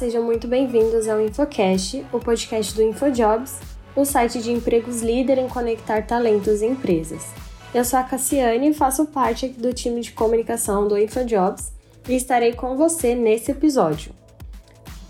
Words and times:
sejam 0.00 0.22
muito 0.22 0.48
bem-vindos 0.48 1.06
ao 1.06 1.20
InfoCast, 1.20 2.06
o 2.10 2.18
podcast 2.18 2.74
do 2.74 2.82
InfoJobs, 2.82 3.58
o 3.94 4.02
site 4.06 4.40
de 4.40 4.50
empregos 4.50 5.02
líder 5.02 5.36
em 5.36 5.46
conectar 5.46 6.06
talentos 6.06 6.62
e 6.62 6.66
empresas. 6.66 7.26
Eu 7.74 7.84
sou 7.84 7.98
a 7.98 8.02
Cassiane 8.02 8.70
e 8.70 8.72
faço 8.72 9.04
parte 9.04 9.48
do 9.48 9.74
time 9.74 10.00
de 10.00 10.12
comunicação 10.12 10.88
do 10.88 10.96
InfoJobs 10.96 11.70
e 12.08 12.16
estarei 12.16 12.54
com 12.54 12.78
você 12.78 13.14
nesse 13.14 13.50
episódio. 13.50 14.12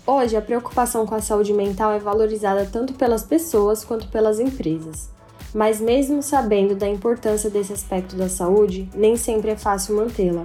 Hoje, 0.05 0.35
a 0.35 0.41
preocupação 0.41 1.05
com 1.05 1.15
a 1.15 1.21
saúde 1.21 1.53
mental 1.53 1.93
é 1.93 1.97
valorizada 1.99 2.67
tanto 2.69 2.93
pelas 2.93 3.23
pessoas 3.23 3.85
quanto 3.85 4.09
pelas 4.09 4.41
empresas. 4.41 5.09
Mas, 5.53 5.79
mesmo 5.79 6.21
sabendo 6.21 6.75
da 6.75 6.89
importância 6.89 7.49
desse 7.49 7.71
aspecto 7.71 8.17
da 8.17 8.27
saúde, 8.27 8.89
nem 8.93 9.15
sempre 9.15 9.51
é 9.51 9.55
fácil 9.55 9.95
mantê-la, 9.95 10.43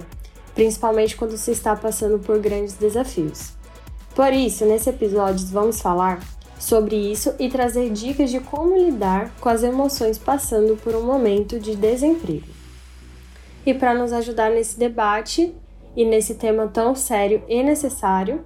principalmente 0.55 1.17
quando 1.17 1.37
se 1.37 1.51
está 1.51 1.75
passando 1.75 2.17
por 2.17 2.39
grandes 2.39 2.75
desafios. 2.75 3.56
Por 4.17 4.33
isso, 4.33 4.65
nesse 4.65 4.89
episódio, 4.89 5.45
vamos 5.51 5.79
falar 5.79 6.19
sobre 6.57 6.95
isso 6.95 7.35
e 7.37 7.49
trazer 7.49 7.91
dicas 7.91 8.31
de 8.31 8.39
como 8.39 8.75
lidar 8.75 9.31
com 9.39 9.47
as 9.47 9.61
emoções 9.61 10.17
passando 10.17 10.75
por 10.75 10.95
um 10.95 11.03
momento 11.03 11.59
de 11.59 11.75
desemprego. 11.75 12.47
E 13.63 13.75
para 13.75 13.93
nos 13.93 14.11
ajudar 14.11 14.49
nesse 14.49 14.79
debate 14.79 15.53
e 15.95 16.03
nesse 16.03 16.33
tema 16.33 16.65
tão 16.65 16.95
sério 16.95 17.43
e 17.47 17.61
necessário, 17.61 18.43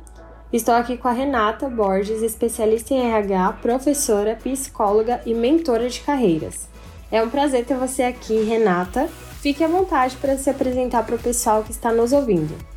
estou 0.52 0.74
aqui 0.74 0.98
com 0.98 1.08
a 1.08 1.14
Renata 1.14 1.70
Borges, 1.70 2.22
especialista 2.22 2.94
em 2.94 3.10
RH, 3.10 3.60
professora, 3.62 4.38
psicóloga 4.44 5.22
e 5.26 5.34
mentora 5.34 5.88
de 5.88 6.02
carreiras. 6.02 6.68
É 7.10 7.24
um 7.24 7.30
prazer 7.30 7.64
ter 7.64 7.78
você 7.78 8.04
aqui, 8.04 8.44
Renata. 8.44 9.08
Fique 9.40 9.64
à 9.64 9.70
vontade 9.70 10.18
para 10.18 10.38
se 10.38 10.50
apresentar 10.50 11.06
para 11.06 11.16
o 11.16 11.20
pessoal 11.20 11.64
que 11.64 11.72
está 11.72 11.94
nos 11.94 12.12
ouvindo. 12.12 12.71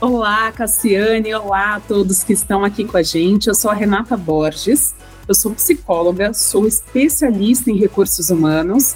Olá, 0.00 0.52
Cassiane, 0.52 1.34
olá 1.34 1.74
a 1.74 1.80
todos 1.80 2.22
que 2.22 2.32
estão 2.32 2.64
aqui 2.64 2.84
com 2.84 2.96
a 2.96 3.02
gente. 3.02 3.48
Eu 3.48 3.54
sou 3.54 3.68
a 3.68 3.74
Renata 3.74 4.16
Borges, 4.16 4.94
eu 5.26 5.34
sou 5.34 5.52
psicóloga, 5.52 6.32
sou 6.32 6.68
especialista 6.68 7.68
em 7.68 7.76
recursos 7.76 8.30
humanos 8.30 8.94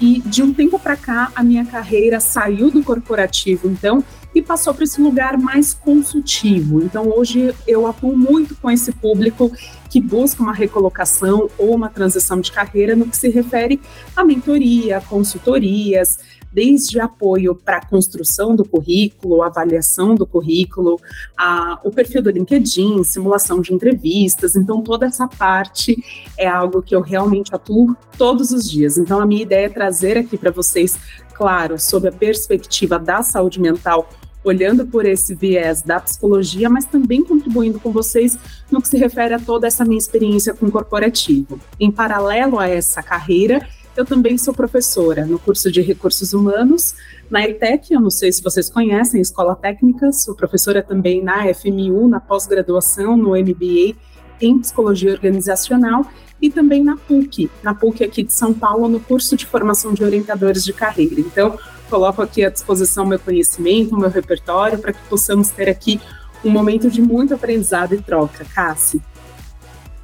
e 0.00 0.20
de 0.20 0.44
um 0.44 0.54
tempo 0.54 0.78
para 0.78 0.94
cá 0.96 1.32
a 1.34 1.42
minha 1.42 1.64
carreira 1.64 2.20
saiu 2.20 2.70
do 2.70 2.84
corporativo, 2.84 3.68
então, 3.68 4.04
e 4.32 4.40
passou 4.40 4.72
para 4.72 4.84
esse 4.84 5.00
lugar 5.00 5.36
mais 5.36 5.74
consultivo. 5.74 6.80
Então, 6.84 7.08
hoje 7.08 7.52
eu 7.66 7.84
atuo 7.84 8.16
muito 8.16 8.54
com 8.54 8.70
esse 8.70 8.92
público 8.92 9.50
que 9.94 10.00
busca 10.00 10.42
uma 10.42 10.52
recolocação 10.52 11.48
ou 11.56 11.72
uma 11.72 11.88
transição 11.88 12.40
de 12.40 12.50
carreira 12.50 12.96
no 12.96 13.06
que 13.06 13.16
se 13.16 13.28
refere 13.28 13.80
à 14.16 14.24
mentoria, 14.24 15.00
consultorias, 15.00 16.18
desde 16.52 16.98
apoio 16.98 17.54
para 17.54 17.76
a 17.76 17.86
construção 17.86 18.56
do 18.56 18.64
currículo, 18.64 19.40
avaliação 19.40 20.16
do 20.16 20.26
currículo, 20.26 21.00
a, 21.38 21.78
o 21.84 21.92
perfil 21.92 22.22
do 22.22 22.30
LinkedIn, 22.30 23.04
simulação 23.04 23.60
de 23.60 23.72
entrevistas. 23.72 24.56
Então, 24.56 24.82
toda 24.82 25.06
essa 25.06 25.28
parte 25.28 25.96
é 26.36 26.48
algo 26.48 26.82
que 26.82 26.96
eu 26.96 27.00
realmente 27.00 27.54
atuo 27.54 27.96
todos 28.18 28.50
os 28.50 28.68
dias. 28.68 28.98
Então, 28.98 29.20
a 29.20 29.26
minha 29.26 29.42
ideia 29.42 29.66
é 29.66 29.68
trazer 29.68 30.18
aqui 30.18 30.36
para 30.36 30.50
vocês, 30.50 30.98
claro, 31.34 31.78
sob 31.78 32.08
a 32.08 32.12
perspectiva 32.12 32.98
da 32.98 33.22
saúde 33.22 33.60
mental 33.60 34.08
olhando 34.44 34.86
por 34.86 35.06
esse 35.06 35.34
viés 35.34 35.82
da 35.82 35.98
psicologia, 35.98 36.68
mas 36.68 36.84
também 36.84 37.24
contribuindo 37.24 37.80
com 37.80 37.90
vocês 37.90 38.38
no 38.70 38.80
que 38.80 38.88
se 38.88 38.98
refere 38.98 39.34
a 39.34 39.38
toda 39.40 39.66
essa 39.66 39.84
minha 39.84 39.98
experiência 39.98 40.54
com 40.54 40.66
o 40.66 40.70
corporativo. 40.70 41.58
Em 41.80 41.90
paralelo 41.90 42.58
a 42.58 42.68
essa 42.68 43.02
carreira, 43.02 43.66
eu 43.96 44.04
também 44.04 44.36
sou 44.36 44.52
professora 44.52 45.24
no 45.24 45.38
curso 45.38 45.70
de 45.72 45.80
Recursos 45.80 46.32
Humanos, 46.32 46.94
na 47.30 47.42
ETEC, 47.42 47.94
eu 47.94 48.00
não 48.00 48.10
sei 48.10 48.32
se 48.32 48.42
vocês 48.42 48.68
conhecem, 48.68 49.20
Escola 49.20 49.56
Técnica, 49.56 50.12
sou 50.12 50.34
professora 50.34 50.82
também 50.82 51.22
na 51.22 51.52
FMU, 51.54 52.08
na 52.08 52.20
pós-graduação, 52.20 53.16
no 53.16 53.30
MBA 53.30 53.96
em 54.40 54.58
Psicologia 54.58 55.12
Organizacional 55.12 56.04
e 56.40 56.50
também 56.50 56.82
na 56.82 56.96
PUC, 56.96 57.50
na 57.62 57.74
PUC 57.74 58.04
aqui 58.04 58.22
de 58.22 58.32
São 58.32 58.52
Paulo, 58.52 58.88
no 58.88 59.00
curso 59.00 59.36
de 59.36 59.46
formação 59.46 59.94
de 59.94 60.04
orientadores 60.04 60.64
de 60.64 60.72
carreira. 60.72 61.20
Então, 61.20 61.58
coloco 61.88 62.22
aqui 62.22 62.44
à 62.44 62.50
disposição 62.50 63.06
meu 63.06 63.18
conhecimento, 63.18 63.96
meu 63.96 64.10
repertório, 64.10 64.78
para 64.78 64.92
que 64.92 65.00
possamos 65.08 65.50
ter 65.50 65.68
aqui 65.68 66.00
um 66.44 66.50
momento 66.50 66.90
de 66.90 67.00
muito 67.00 67.34
aprendizado 67.34 67.94
e 67.94 68.02
troca. 68.02 68.44
Cassi. 68.54 69.00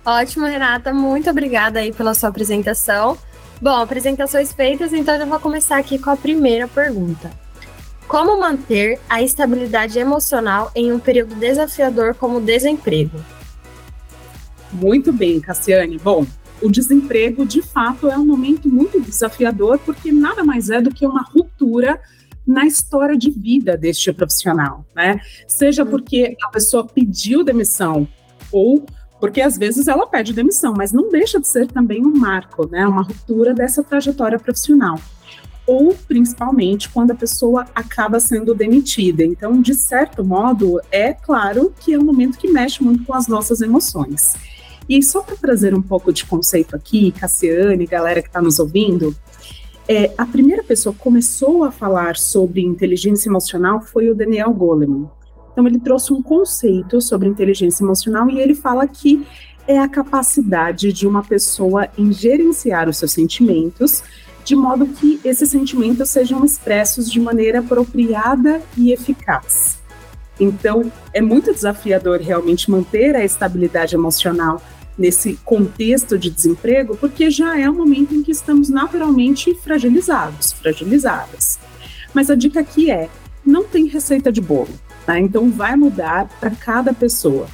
Ótimo, 0.05 0.47
Renata, 0.47 0.93
muito 0.93 1.29
obrigada 1.29 1.81
aí 1.81 1.93
pela 1.93 2.15
sua 2.15 2.31
apresentação. 2.31 3.19
Bom, 3.61 3.77
apresentações 3.77 4.53
feitas, 4.53 4.93
então 4.93 5.15
eu 5.17 5.27
vou 5.27 5.39
começar 5.39 5.77
aqui 5.77 5.99
com 5.99 6.11
a 6.11 6.17
primeira 6.17 6.67
pergunta. 6.67 7.31
Como 8.09 8.41
manter 8.41 8.99
a 9.09 9.23
estabilidade 9.23 9.99
emocional 9.99 10.73
em 10.75 10.91
um 10.93 10.99
período 10.99 11.35
desafiador 11.35 12.15
como 12.15 12.39
o 12.39 12.41
desemprego? 12.41 13.21
Muito 14.73 15.13
bem, 15.13 15.41
Cassiane. 15.41 15.99
Bom, 15.99 16.27
o 16.63 16.71
desemprego, 16.71 17.45
de 17.45 17.63
fato, 17.63 18.09
é 18.09 18.17
um 18.17 18.27
momento 18.27 18.69
muito 18.69 19.01
desafiador, 19.01 19.79
porque 19.79 20.13
nada 20.13 20.45
mais 20.45 20.71
é 20.71 20.81
do 20.81 20.93
que 20.93 21.07
uma 21.07 21.23
ruptura 21.23 22.01
na 22.47 22.67
história 22.67 23.17
de 23.17 23.31
vida 23.31 23.77
deste 23.77 24.13
profissional, 24.13 24.85
né? 24.95 25.21
Seja 25.47 25.87
porque 25.87 26.37
a 26.45 26.49
pessoa 26.49 26.87
pediu 26.87 27.45
demissão 27.45 28.09
ou 28.51 28.85
porque 29.21 29.43
às 29.43 29.59
vezes 29.59 29.87
ela 29.87 30.07
pede 30.07 30.33
demissão, 30.33 30.73
mas 30.75 30.93
não 30.93 31.11
deixa 31.11 31.39
de 31.39 31.47
ser 31.47 31.67
também 31.67 32.05
um 32.05 32.17
marco, 32.17 32.67
né, 32.67 32.87
uma 32.87 33.03
ruptura 33.03 33.53
dessa 33.53 33.85
trajetória 33.85 34.39
profissional. 34.39 34.99
Ou 35.67 35.95
principalmente 36.09 36.89
quando 36.89 37.11
a 37.11 37.15
pessoa 37.15 37.67
acaba 37.75 38.19
sendo 38.19 38.55
demitida. 38.55 39.23
Então, 39.23 39.61
de 39.61 39.75
certo 39.75 40.25
modo, 40.25 40.81
é 40.91 41.13
claro 41.13 41.73
que 41.79 41.93
é 41.93 41.99
um 41.99 42.03
momento 42.03 42.39
que 42.39 42.51
mexe 42.51 42.83
muito 42.83 43.05
com 43.05 43.15
as 43.15 43.29
nossas 43.29 43.61
emoções. 43.61 44.35
E 44.91 45.01
só 45.05 45.23
para 45.23 45.37
trazer 45.37 45.73
um 45.73 45.81
pouco 45.81 46.13
de 46.13 46.27
conceito 46.27 46.75
aqui, 46.75 47.13
Cassiane, 47.13 47.87
galera 47.87 48.21
que 48.21 48.27
está 48.27 48.43
nos 48.43 48.59
ouvindo, 48.59 49.15
é, 49.87 50.13
a 50.19 50.27
primeira 50.27 50.65
pessoa 50.65 50.93
que 50.93 50.99
começou 50.99 51.63
a 51.63 51.71
falar 51.71 52.17
sobre 52.17 52.61
inteligência 52.61 53.29
emocional 53.29 53.81
foi 53.81 54.11
o 54.11 54.17
Daniel 54.17 54.53
Goleman. 54.53 55.09
Então, 55.53 55.65
ele 55.65 55.79
trouxe 55.79 56.13
um 56.13 56.21
conceito 56.21 57.01
sobre 57.01 57.29
inteligência 57.29 57.85
emocional 57.85 58.29
e 58.29 58.41
ele 58.41 58.53
fala 58.53 58.85
que 58.89 59.25
é 59.65 59.79
a 59.79 59.89
capacidade 59.89 60.93
de 60.93 61.07
uma 61.07 61.23
pessoa 61.23 61.87
em 61.97 62.13
gerenciar 62.13 62.89
os 62.89 62.97
seus 62.97 63.13
sentimentos, 63.13 64.03
de 64.45 64.57
modo 64.57 64.89
que 64.89 65.21
esses 65.25 65.51
sentimentos 65.51 66.09
sejam 66.09 66.45
expressos 66.45 67.09
de 67.09 67.21
maneira 67.21 67.61
apropriada 67.61 68.61
e 68.77 68.91
eficaz. 68.91 69.79
Então, 70.41 70.91
é 71.13 71.21
muito 71.21 71.53
desafiador 71.53 72.19
realmente 72.19 72.69
manter 72.69 73.15
a 73.15 73.25
estabilidade 73.25 73.95
emocional 73.95 74.61
nesse 75.01 75.35
contexto 75.45 76.19
de 76.19 76.29
desemprego, 76.29 76.95
porque 76.95 77.31
já 77.31 77.59
é 77.59 77.69
um 77.69 77.75
momento 77.75 78.15
em 78.15 78.23
que 78.23 78.31
estamos 78.31 78.69
naturalmente 78.69 79.55
fragilizados, 79.55 80.53
fragilizadas. 80.53 81.59
Mas 82.13 82.29
a 82.29 82.35
dica 82.35 82.61
aqui 82.61 82.91
é: 82.91 83.09
não 83.45 83.65
tem 83.65 83.87
receita 83.87 84.31
de 84.31 84.43
bolo. 84.43 84.69
Tá? 85.07 85.19
Então, 85.19 85.51
vai 85.51 85.75
mudar 85.75 86.29
para 86.39 86.51
cada 86.51 86.93
pessoa. 86.93 87.49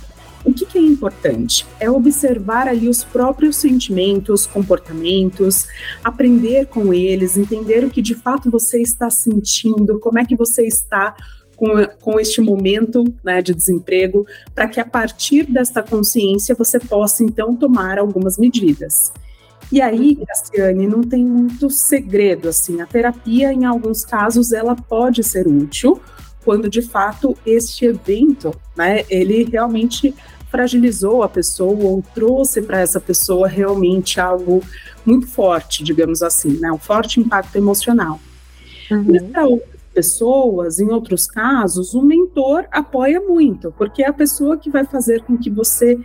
O 0.45 0.53
que, 0.53 0.67
que, 0.67 0.79
é 0.79 0.81
importante? 0.81 1.67
É 1.81 1.91
observar 1.91 2.69
ali 2.69 2.89
os 2.89 3.03
próprios 3.03 3.57
sentimentos, 3.57 4.47
comportamentos, 4.47 5.67
aprender 6.05 6.67
com 6.67 6.95
eles, 6.95 7.37
entender 7.37 7.85
o 7.85 7.91
que 7.91 8.01
de 8.01 8.15
fato 8.15 8.51
você 8.51 8.81
está 8.81 9.11
sentindo, 9.11 9.99
como 9.99 10.21
é 10.21 10.25
que 10.25 10.37
você 10.37 10.65
está 10.65 11.17
com, 11.57 11.69
com 12.01 12.21
este 12.21 12.41
momento 12.41 13.05
né, 13.25 13.41
de 13.41 13.55
desemprego, 13.55 14.27
para 14.55 14.69
que 14.69 14.79
a 14.79 14.85
partir 14.85 15.45
desta 15.45 15.83
consciência 15.83 16.55
você 16.55 16.79
possa 16.79 17.25
então 17.25 17.57
tomar 17.57 17.99
algumas 17.99 18.39
medidas. 18.39 19.13
E 19.73 19.81
aí, 19.81 20.15
Graciane, 20.15 20.87
não 20.87 21.03
tem 21.03 21.25
muito 21.25 21.69
segredo 21.71 22.49
assim. 22.49 22.81
A 22.81 22.87
terapia, 22.87 23.53
em 23.53 23.65
alguns 23.65 24.05
casos, 24.05 24.53
ela 24.53 24.77
pode 24.77 25.25
ser 25.25 25.49
útil, 25.49 26.01
quando 26.45 26.69
de 26.69 26.83
fato 26.83 27.37
este 27.45 27.87
evento, 27.87 28.55
né, 28.77 29.05
ele 29.11 29.43
realmente 29.43 30.15
fragilizou 30.49 31.25
a 31.25 31.29
pessoa 31.29 31.85
ou 31.85 32.05
trouxe 32.15 32.63
para 32.63 32.81
essa 32.81 33.01
pessoa 33.01 33.49
realmente 33.49 34.21
algo 34.21 34.63
muito 35.05 35.27
forte, 35.27 35.83
digamos 35.83 36.23
assim, 36.23 36.59
né, 36.61 36.71
um 36.71 36.79
forte 36.79 37.19
impacto 37.19 37.57
emocional. 37.57 38.21
Uhum. 38.89 39.31
Para 39.33 39.47
outras 39.47 39.76
pessoas, 39.97 40.79
em 40.79 40.91
outros 40.91 41.27
casos, 41.27 41.95
o 41.95 42.03
mentor 42.03 42.67
apoia 42.71 43.19
muito, 43.19 43.73
porque 43.79 44.03
é 44.03 44.09
a 44.09 44.13
pessoa 44.13 44.59
que 44.59 44.69
vai 44.69 44.85
fazer 44.85 45.23
com 45.23 45.39
que 45.39 45.49
você 45.49 45.99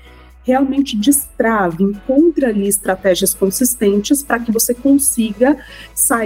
realmente 0.44 0.98
destrave, 0.98 1.84
encontre 1.84 2.46
ali 2.46 2.70
estratégias 2.70 3.34
consistentes 3.34 4.24
para 4.24 4.40
que 4.40 4.50
você 4.50 4.74
consiga 4.74 5.58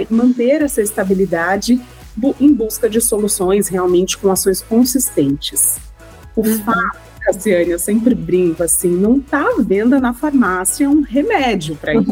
manter 0.08 0.62
essa 0.62 0.80
estabilidade 0.80 1.82
em 2.40 2.52
busca 2.52 2.88
de 2.88 3.00
soluções 3.00 3.66
realmente 3.66 4.16
com 4.16 4.30
ações 4.30 4.62
consistentes. 4.62 5.78
O 6.36 6.46
uhum. 6.46 6.58
fato, 6.62 6.98
Cassiane, 7.20 7.70
eu 7.70 7.80
sempre 7.80 8.14
brinco 8.14 8.62
assim, 8.62 8.90
não 8.90 9.18
está 9.18 9.42
à 9.42 9.60
venda 9.60 10.00
na 10.00 10.14
farmácia 10.14 10.88
um 10.88 11.02
remédio 11.02 11.74
para 11.74 11.96
uhum. 11.96 12.04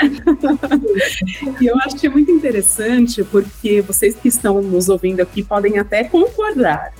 e 1.60 1.66
eu 1.66 1.76
acho 1.78 1.96
que 1.96 2.06
é 2.06 2.10
muito 2.10 2.30
interessante 2.30 3.22
porque 3.24 3.80
vocês 3.80 4.14
que 4.14 4.28
estão 4.28 4.60
nos 4.62 4.88
ouvindo 4.88 5.20
aqui 5.20 5.42
podem 5.42 5.78
até 5.78 6.04
concordar. 6.04 6.92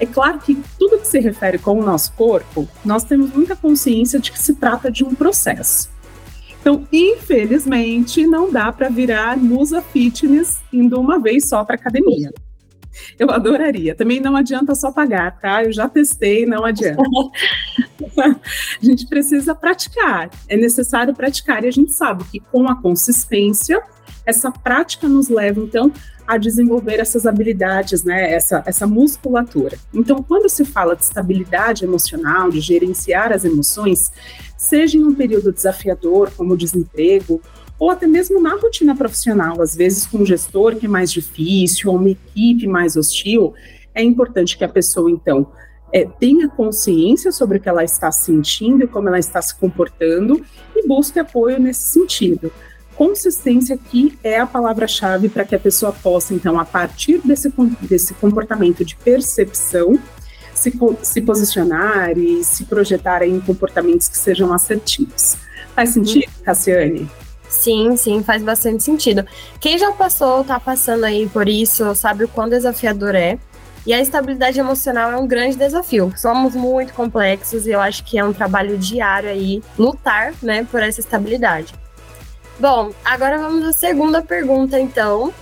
É 0.00 0.06
claro 0.06 0.38
que 0.38 0.60
tudo 0.78 0.98
que 0.98 1.06
se 1.06 1.20
refere 1.20 1.58
com 1.58 1.78
o 1.78 1.84
nosso 1.84 2.12
corpo, 2.12 2.68
nós 2.84 3.04
temos 3.04 3.32
muita 3.32 3.54
consciência 3.54 4.18
de 4.18 4.32
que 4.32 4.38
se 4.38 4.54
trata 4.54 4.90
de 4.90 5.04
um 5.04 5.14
processo. 5.14 5.88
Então, 6.60 6.86
infelizmente, 6.92 8.26
não 8.26 8.50
dá 8.50 8.72
para 8.72 8.88
virar 8.88 9.36
musa 9.36 9.82
fitness 9.82 10.58
indo 10.72 10.98
uma 10.98 11.18
vez 11.20 11.48
só 11.48 11.62
para 11.62 11.76
academia. 11.76 12.32
Eu 13.18 13.30
adoraria. 13.30 13.94
Também 13.94 14.20
não 14.20 14.36
adianta 14.36 14.74
só 14.74 14.90
pagar, 14.90 15.38
tá? 15.38 15.64
Eu 15.64 15.72
já 15.72 15.88
testei, 15.88 16.46
não 16.46 16.64
adianta. 16.64 17.02
a 18.18 18.84
gente 18.84 19.06
precisa 19.06 19.54
praticar. 19.54 20.30
É 20.48 20.56
necessário 20.56 21.14
praticar. 21.14 21.64
E 21.64 21.68
a 21.68 21.72
gente 21.72 21.92
sabe 21.92 22.24
que 22.24 22.40
com 22.40 22.68
a 22.68 22.80
consistência, 22.80 23.82
essa 24.26 24.50
prática 24.50 25.08
nos 25.08 25.28
leva, 25.28 25.60
então, 25.60 25.92
a 26.26 26.38
desenvolver 26.38 26.98
essas 27.00 27.26
habilidades, 27.26 28.02
né, 28.02 28.32
essa, 28.32 28.62
essa 28.66 28.86
musculatura. 28.86 29.76
Então, 29.92 30.22
quando 30.22 30.48
se 30.48 30.64
fala 30.64 30.96
de 30.96 31.04
estabilidade 31.04 31.84
emocional, 31.84 32.50
de 32.50 32.60
gerenciar 32.60 33.30
as 33.32 33.44
emoções, 33.44 34.10
seja 34.56 34.96
em 34.96 35.04
um 35.04 35.14
período 35.14 35.52
desafiador, 35.52 36.30
como 36.34 36.54
o 36.54 36.56
desemprego, 36.56 37.42
ou 37.78 37.90
até 37.90 38.06
mesmo 38.06 38.40
na 38.40 38.56
rotina 38.56 38.94
profissional, 38.96 39.60
às 39.60 39.74
vezes 39.74 40.06
com 40.06 40.18
um 40.18 40.26
gestor 40.26 40.76
que 40.76 40.86
é 40.86 40.88
mais 40.88 41.12
difícil, 41.12 41.90
ou 41.90 41.96
uma 41.96 42.10
equipe 42.10 42.66
mais 42.66 42.96
hostil, 42.96 43.54
é 43.94 44.02
importante 44.02 44.56
que 44.56 44.64
a 44.64 44.68
pessoa, 44.68 45.10
então, 45.10 45.46
é, 45.92 46.04
tenha 46.04 46.48
consciência 46.48 47.30
sobre 47.30 47.58
o 47.58 47.60
que 47.60 47.68
ela 47.68 47.84
está 47.84 48.10
sentindo 48.10 48.84
e 48.84 48.88
como 48.88 49.08
ela 49.08 49.18
está 49.18 49.40
se 49.40 49.54
comportando 49.54 50.44
e 50.74 50.86
busque 50.86 51.18
apoio 51.18 51.60
nesse 51.60 51.92
sentido. 51.92 52.50
Consistência 52.96 53.74
aqui 53.74 54.16
é 54.22 54.38
a 54.38 54.46
palavra-chave 54.46 55.28
para 55.28 55.44
que 55.44 55.54
a 55.54 55.58
pessoa 55.58 55.92
possa, 55.92 56.34
então, 56.34 56.58
a 56.58 56.64
partir 56.64 57.18
desse, 57.18 57.52
desse 57.82 58.14
comportamento 58.14 58.84
de 58.84 58.96
percepção, 58.96 59.98
se, 60.54 60.72
se 61.02 61.20
posicionar 61.20 62.16
e 62.16 62.42
se 62.44 62.64
projetar 62.64 63.22
em 63.22 63.40
comportamentos 63.40 64.08
que 64.08 64.16
sejam 64.16 64.52
assertivos. 64.52 65.36
Faz 65.74 65.90
sentido, 65.90 66.30
Cassiane? 66.44 67.08
Sim, 67.54 67.96
sim, 67.96 68.22
faz 68.22 68.42
bastante 68.42 68.82
sentido. 68.82 69.24
Quem 69.58 69.78
já 69.78 69.90
passou, 69.92 70.42
está 70.42 70.60
passando 70.60 71.04
aí 71.04 71.26
por 71.28 71.48
isso, 71.48 71.94
sabe 71.94 72.24
o 72.24 72.28
quão 72.28 72.48
desafiador 72.48 73.14
é. 73.14 73.38
E 73.86 73.94
a 73.94 74.00
estabilidade 74.00 74.58
emocional 74.58 75.10
é 75.12 75.16
um 75.16 75.26
grande 75.26 75.56
desafio. 75.56 76.12
Somos 76.16 76.54
muito 76.54 76.92
complexos 76.92 77.66
e 77.66 77.70
eu 77.70 77.80
acho 77.80 78.04
que 78.04 78.18
é 78.18 78.24
um 78.24 78.32
trabalho 78.32 78.76
diário 78.76 79.30
aí 79.30 79.62
lutar, 79.78 80.34
né, 80.42 80.66
por 80.70 80.82
essa 80.82 81.00
estabilidade. 81.00 81.72
Bom, 82.58 82.92
agora 83.04 83.38
vamos 83.38 83.64
à 83.64 83.72
segunda 83.72 84.20
pergunta, 84.20 84.78
então. 84.78 85.32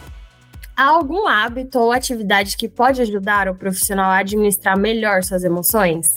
Há 0.76 0.84
algum 0.84 1.26
hábito 1.26 1.78
ou 1.78 1.92
atividade 1.92 2.56
que 2.56 2.68
pode 2.68 3.00
ajudar 3.02 3.48
o 3.48 3.54
profissional 3.54 4.10
a 4.10 4.18
administrar 4.18 4.78
melhor 4.78 5.24
suas 5.24 5.44
emoções? 5.44 6.14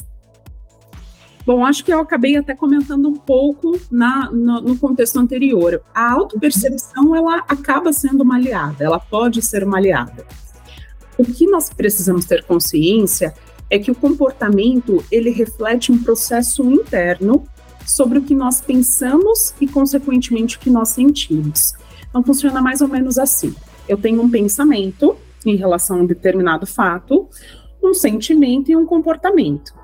Bom, 1.45 1.63
acho 1.63 1.85
que 1.85 1.93
eu 1.93 1.99
acabei 1.99 2.35
até 2.35 2.55
comentando 2.55 3.07
um 3.07 3.15
pouco 3.15 3.79
na, 3.91 4.31
no, 4.31 4.61
no 4.61 4.77
contexto 4.77 5.19
anterior. 5.19 5.79
A 5.93 6.11
autopercepção, 6.11 7.15
ela 7.15 7.37
acaba 7.47 7.93
sendo 7.93 8.23
uma 8.23 8.35
aliada, 8.35 8.83
ela 8.83 8.99
pode 8.99 9.43
ser 9.43 9.63
uma 9.63 9.77
aliada. 9.77 10.25
O 11.17 11.23
que 11.23 11.45
nós 11.45 11.69
precisamos 11.69 12.25
ter 12.25 12.43
consciência 12.43 13.31
é 13.69 13.77
que 13.77 13.91
o 13.91 13.95
comportamento, 13.95 15.05
ele 15.11 15.29
reflete 15.29 15.91
um 15.91 16.01
processo 16.01 16.63
interno 16.63 17.43
sobre 17.85 18.17
o 18.17 18.23
que 18.23 18.33
nós 18.33 18.59
pensamos 18.59 19.53
e, 19.61 19.67
consequentemente, 19.67 20.57
o 20.57 20.59
que 20.59 20.71
nós 20.71 20.89
sentimos. 20.89 21.75
Então, 22.09 22.23
funciona 22.23 22.59
mais 22.59 22.81
ou 22.81 22.87
menos 22.87 23.19
assim: 23.19 23.53
eu 23.87 23.97
tenho 23.97 24.19
um 24.19 24.29
pensamento 24.29 25.15
em 25.45 25.55
relação 25.55 25.97
a 25.97 26.01
um 26.01 26.05
determinado 26.07 26.65
fato, 26.65 27.29
um 27.83 27.93
sentimento 27.93 28.71
e 28.71 28.75
um 28.75 28.85
comportamento. 28.85 29.74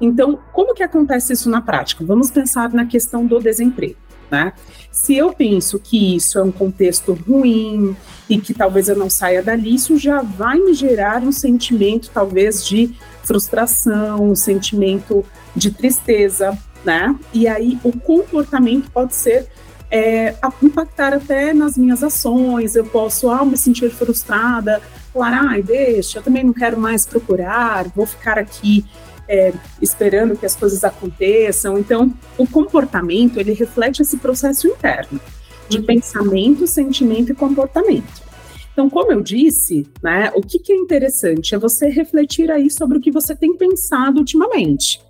Então, 0.00 0.38
como 0.52 0.74
que 0.74 0.82
acontece 0.82 1.32
isso 1.32 1.50
na 1.50 1.60
prática? 1.60 2.04
Vamos 2.04 2.30
pensar 2.30 2.72
na 2.72 2.86
questão 2.86 3.26
do 3.26 3.38
desemprego. 3.38 3.96
Né? 4.30 4.52
Se 4.92 5.16
eu 5.16 5.32
penso 5.32 5.78
que 5.78 6.16
isso 6.16 6.38
é 6.38 6.42
um 6.42 6.52
contexto 6.52 7.12
ruim 7.12 7.96
e 8.28 8.38
que 8.38 8.54
talvez 8.54 8.88
eu 8.88 8.96
não 8.96 9.10
saia 9.10 9.42
dali, 9.42 9.74
isso 9.74 9.98
já 9.98 10.22
vai 10.22 10.58
me 10.58 10.72
gerar 10.72 11.22
um 11.22 11.32
sentimento, 11.32 12.10
talvez, 12.14 12.64
de 12.64 12.94
frustração, 13.24 14.30
um 14.30 14.36
sentimento 14.36 15.24
de 15.54 15.72
tristeza, 15.72 16.56
né? 16.84 17.14
E 17.34 17.48
aí 17.48 17.78
o 17.82 17.92
comportamento 17.92 18.90
pode 18.90 19.14
ser 19.14 19.48
é, 19.90 20.36
impactar 20.62 21.12
até 21.12 21.52
nas 21.52 21.76
minhas 21.76 22.02
ações, 22.02 22.76
eu 22.76 22.84
posso 22.84 23.28
ah, 23.28 23.44
me 23.44 23.56
sentir 23.56 23.90
frustrada, 23.90 24.80
falar, 25.12 25.48
ai, 25.50 25.62
deixa, 25.62 26.18
eu 26.18 26.22
também 26.22 26.44
não 26.44 26.52
quero 26.52 26.78
mais 26.78 27.04
procurar, 27.04 27.88
vou 27.94 28.06
ficar 28.06 28.38
aqui 28.38 28.84
é, 29.30 29.52
esperando 29.80 30.36
que 30.36 30.44
as 30.44 30.56
coisas 30.56 30.82
aconteçam. 30.82 31.78
Então, 31.78 32.12
o 32.36 32.46
comportamento, 32.46 33.38
ele 33.38 33.52
reflete 33.52 34.02
esse 34.02 34.16
processo 34.16 34.66
interno 34.66 35.20
de 35.68 35.78
uhum. 35.78 35.84
pensamento, 35.84 36.66
sentimento 36.66 37.30
e 37.30 37.34
comportamento. 37.34 38.28
Então, 38.72 38.90
como 38.90 39.12
eu 39.12 39.20
disse, 39.20 39.86
né, 40.02 40.32
o 40.34 40.40
que, 40.40 40.58
que 40.58 40.72
é 40.72 40.76
interessante 40.76 41.54
é 41.54 41.58
você 41.58 41.88
refletir 41.88 42.50
aí 42.50 42.70
sobre 42.70 42.98
o 42.98 43.00
que 43.00 43.10
você 43.10 43.36
tem 43.36 43.56
pensado 43.56 44.18
ultimamente 44.18 45.00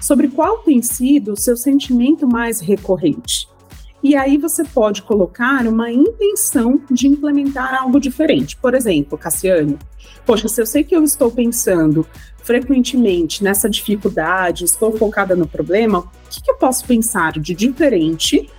sobre 0.00 0.28
qual 0.28 0.58
tem 0.58 0.80
sido 0.82 1.32
o 1.32 1.36
seu 1.36 1.56
sentimento 1.56 2.26
mais 2.26 2.60
recorrente. 2.60 3.48
E 4.02 4.14
aí 4.14 4.38
você 4.38 4.62
pode 4.62 5.02
colocar 5.02 5.66
uma 5.66 5.90
intenção 5.90 6.80
de 6.88 7.08
implementar 7.08 7.82
algo 7.82 7.98
diferente. 7.98 8.56
Por 8.56 8.74
exemplo, 8.74 9.18
Cassiane, 9.18 9.76
poxa, 10.28 10.46
se 10.46 10.60
eu 10.60 10.66
sei 10.66 10.84
que 10.84 10.94
eu 10.94 11.02
estou 11.02 11.30
pensando 11.30 12.06
frequentemente 12.42 13.42
nessa 13.42 13.66
dificuldade, 13.66 14.62
estou 14.62 14.94
focada 14.94 15.34
no 15.34 15.48
problema, 15.48 16.00
o 16.00 16.28
que, 16.28 16.42
que 16.42 16.50
eu 16.50 16.56
posso 16.56 16.84
pensar 16.84 17.32
de 17.38 17.54
diferente 17.54 18.50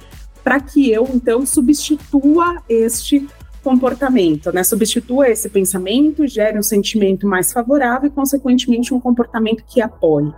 para 0.43 0.59
que 0.59 0.91
eu 0.91 1.07
então 1.13 1.45
substitua 1.45 2.63
este 2.67 3.27
comportamento, 3.63 4.51
né? 4.51 4.63
Substitua 4.63 5.29
esse 5.29 5.47
pensamento, 5.47 6.25
gere 6.25 6.57
um 6.57 6.63
sentimento 6.63 7.27
mais 7.27 7.53
favorável 7.53 8.07
e, 8.07 8.11
consequentemente, 8.11 8.91
um 8.91 8.99
comportamento 8.99 9.63
que 9.67 9.79
apoie. 9.79 10.33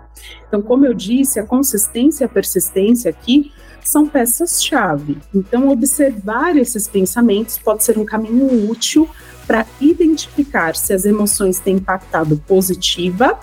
Então, 0.50 0.62
como 0.62 0.86
eu 0.86 0.94
disse, 0.94 1.40
a 1.40 1.46
consistência 1.46 2.24
e 2.24 2.26
a 2.26 2.30
persistência 2.30 3.10
aqui 3.10 3.54
são 3.86 4.06
peças-chave. 4.06 5.18
Então, 5.34 5.70
observar 5.70 6.58
esses 6.58 6.90
pensamentos 6.90 7.58
pode 7.58 7.86
ser 7.86 7.98
um 7.98 8.06
caminho 8.06 8.70
útil 8.70 9.08
para 9.52 9.66
identificar 9.82 10.78
se 10.78 10.94
as 10.94 11.04
emoções 11.04 11.60
têm 11.60 11.76
impactado 11.76 12.38
positiva 12.48 13.38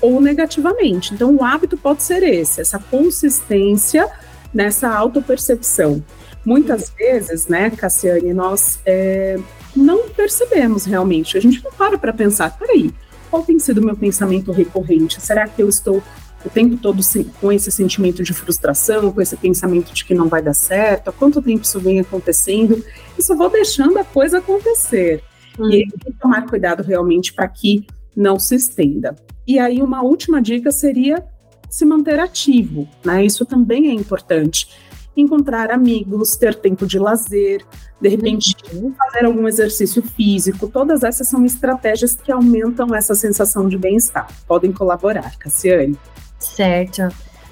ou 0.00 0.20
negativamente. 0.20 1.14
Então, 1.14 1.36
o 1.36 1.44
hábito 1.44 1.76
pode 1.76 2.02
ser 2.02 2.24
esse, 2.24 2.60
essa 2.60 2.80
consistência 2.80 4.08
nessa 4.52 4.92
autopercepção. 4.92 6.04
Muitas 6.44 6.90
vezes, 6.90 7.46
né, 7.46 7.70
Cassiane, 7.70 8.34
nós 8.34 8.80
é, 8.84 9.38
não 9.76 10.08
percebemos 10.08 10.84
realmente, 10.84 11.38
a 11.38 11.40
gente 11.40 11.62
não 11.62 11.70
para 11.70 11.96
para 11.96 12.12
pensar, 12.12 12.58
peraí, 12.58 12.92
qual 13.30 13.44
tem 13.44 13.56
sido 13.60 13.78
o 13.78 13.84
meu 13.84 13.96
pensamento 13.96 14.50
recorrente? 14.50 15.22
Será 15.22 15.46
que 15.46 15.62
eu 15.62 15.68
estou 15.68 16.02
o 16.44 16.50
tempo 16.50 16.76
todo 16.76 17.00
com 17.40 17.52
esse 17.52 17.70
sentimento 17.70 18.24
de 18.24 18.34
frustração, 18.34 19.12
com 19.12 19.20
esse 19.20 19.36
pensamento 19.36 19.94
de 19.94 20.04
que 20.04 20.12
não 20.12 20.26
vai 20.26 20.42
dar 20.42 20.54
certo? 20.54 21.06
Há 21.06 21.12
quanto 21.12 21.40
tempo 21.40 21.62
isso 21.62 21.78
vem 21.78 22.00
acontecendo? 22.00 22.84
Isso 23.16 23.36
vou 23.36 23.48
deixando 23.48 23.96
a 23.96 24.04
coisa 24.04 24.38
acontecer. 24.38 25.22
Hum. 25.58 25.70
E 25.70 25.86
tomar 26.20 26.46
cuidado 26.46 26.82
realmente 26.82 27.32
para 27.32 27.48
que 27.48 27.86
não 28.16 28.38
se 28.38 28.54
estenda. 28.54 29.16
E 29.46 29.58
aí, 29.58 29.82
uma 29.82 30.02
última 30.02 30.40
dica 30.40 30.70
seria 30.70 31.24
se 31.68 31.84
manter 31.84 32.20
ativo, 32.20 32.88
né? 33.04 33.24
Isso 33.24 33.44
também 33.44 33.88
é 33.88 33.92
importante 33.92 34.68
encontrar 35.16 35.70
amigos, 35.70 36.36
ter 36.36 36.54
tempo 36.54 36.86
de 36.86 36.98
lazer, 36.98 37.64
de 38.00 38.08
repente 38.08 38.56
uhum. 38.72 38.94
fazer 38.94 39.26
algum 39.26 39.46
exercício 39.46 40.02
físico. 40.02 40.68
Todas 40.68 41.02
essas 41.02 41.28
são 41.28 41.44
estratégias 41.44 42.14
que 42.14 42.32
aumentam 42.32 42.94
essa 42.94 43.14
sensação 43.14 43.68
de 43.68 43.76
bem-estar. 43.76 44.28
Podem 44.46 44.72
colaborar, 44.72 45.36
Cassiane. 45.38 45.98
Certo. 46.38 47.08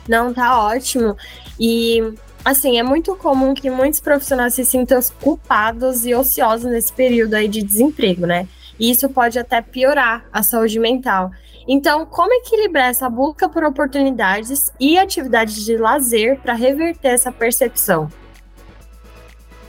Não, 0.09 0.33
tá 0.33 0.64
ótimo. 0.64 1.16
E 1.59 2.14
assim, 2.44 2.78
é 2.78 2.82
muito 2.82 3.14
comum 3.16 3.54
que 3.54 3.70
muitos 3.70 4.00
profissionais 4.00 4.54
se 4.54 4.64
sintam 4.64 5.00
culpados 5.20 6.06
e 6.06 6.14
ociosos 6.14 6.70
nesse 6.70 6.92
período 6.92 7.35
aí 7.35 7.49
de 7.49 7.62
desemprego, 7.62 8.26
né? 8.26 8.49
E 8.78 8.90
isso 8.90 9.09
pode 9.09 9.38
até 9.38 9.61
piorar 9.61 10.25
a 10.32 10.42
saúde 10.42 10.78
mental. 10.78 11.30
Então, 11.68 12.06
como 12.06 12.32
equilibrar 12.32 12.88
essa 12.88 13.09
busca 13.09 13.49
por 13.49 13.62
oportunidades 13.62 14.73
e 14.80 14.99
atividades 14.99 15.64
de 15.64 15.76
lazer 15.76 16.40
para 16.40 16.54
reverter 16.54 17.09
essa 17.09 17.30
percepção? 17.30 18.11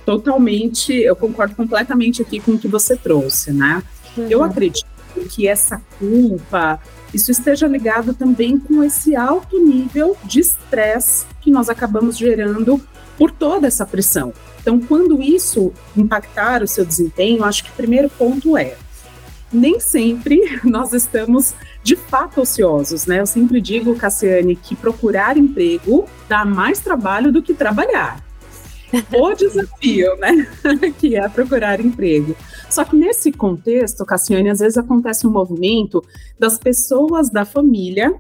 Totalmente, 0.05 0.93
eu 0.93 1.15
concordo 1.15 1.55
completamente 1.55 2.21
aqui 2.21 2.39
com 2.39 2.51
o 2.53 2.57
que 2.57 2.67
você 2.67 2.95
trouxe, 2.95 3.51
né? 3.51 3.83
Uhum. 4.17 4.27
Eu 4.29 4.43
acredito 4.43 4.87
que 5.29 5.47
essa 5.47 5.81
culpa, 5.99 6.79
isso 7.13 7.29
esteja 7.29 7.67
ligado 7.67 8.13
também 8.13 8.57
com 8.57 8.83
esse 8.83 9.15
alto 9.15 9.59
nível 9.63 10.17
de 10.23 10.39
estresse 10.39 11.25
que 11.41 11.51
nós 11.51 11.69
acabamos 11.69 12.17
gerando 12.17 12.79
por 13.17 13.31
toda 13.31 13.67
essa 13.67 13.86
pressão. 13.86 14.33
Então, 14.62 14.79
quando 14.79 15.21
isso 15.21 15.74
impactar 15.98 16.62
o 16.62 16.67
seu 16.67 16.86
desempenho, 16.86 17.43
acho 17.43 17.63
que 17.63 17.71
o 17.71 17.74
primeiro 17.74 18.10
ponto 18.10 18.55
é 18.55 18.77
nem 19.51 19.79
sempre 19.79 20.39
nós 20.63 20.93
estamos 20.93 21.53
de 21.83 21.95
fato 21.95 22.41
ociosos, 22.41 23.05
né? 23.05 23.19
Eu 23.19 23.25
sempre 23.25 23.60
digo, 23.60 23.95
Cassiane, 23.95 24.55
que 24.55 24.75
procurar 24.75 25.38
emprego 25.38 26.07
dá 26.29 26.45
mais 26.45 26.79
trabalho 26.79 27.31
do 27.31 27.41
que 27.41 27.53
trabalhar. 27.53 28.24
O 29.13 29.33
desafio, 29.36 30.15
né? 30.17 30.48
que 31.00 31.15
é 31.15 31.27
procurar 31.27 31.79
emprego. 31.79 32.36
Só 32.69 32.86
que 32.86 32.95
nesse 32.95 33.31
contexto, 33.31 34.05
Cassiane, 34.05 34.50
às 34.50 34.60
vezes 34.60 34.77
acontece 34.77 35.27
um 35.27 35.31
movimento 35.31 36.03
das 36.39 36.57
pessoas 36.57 37.29
da 37.29 37.43
família 37.43 38.13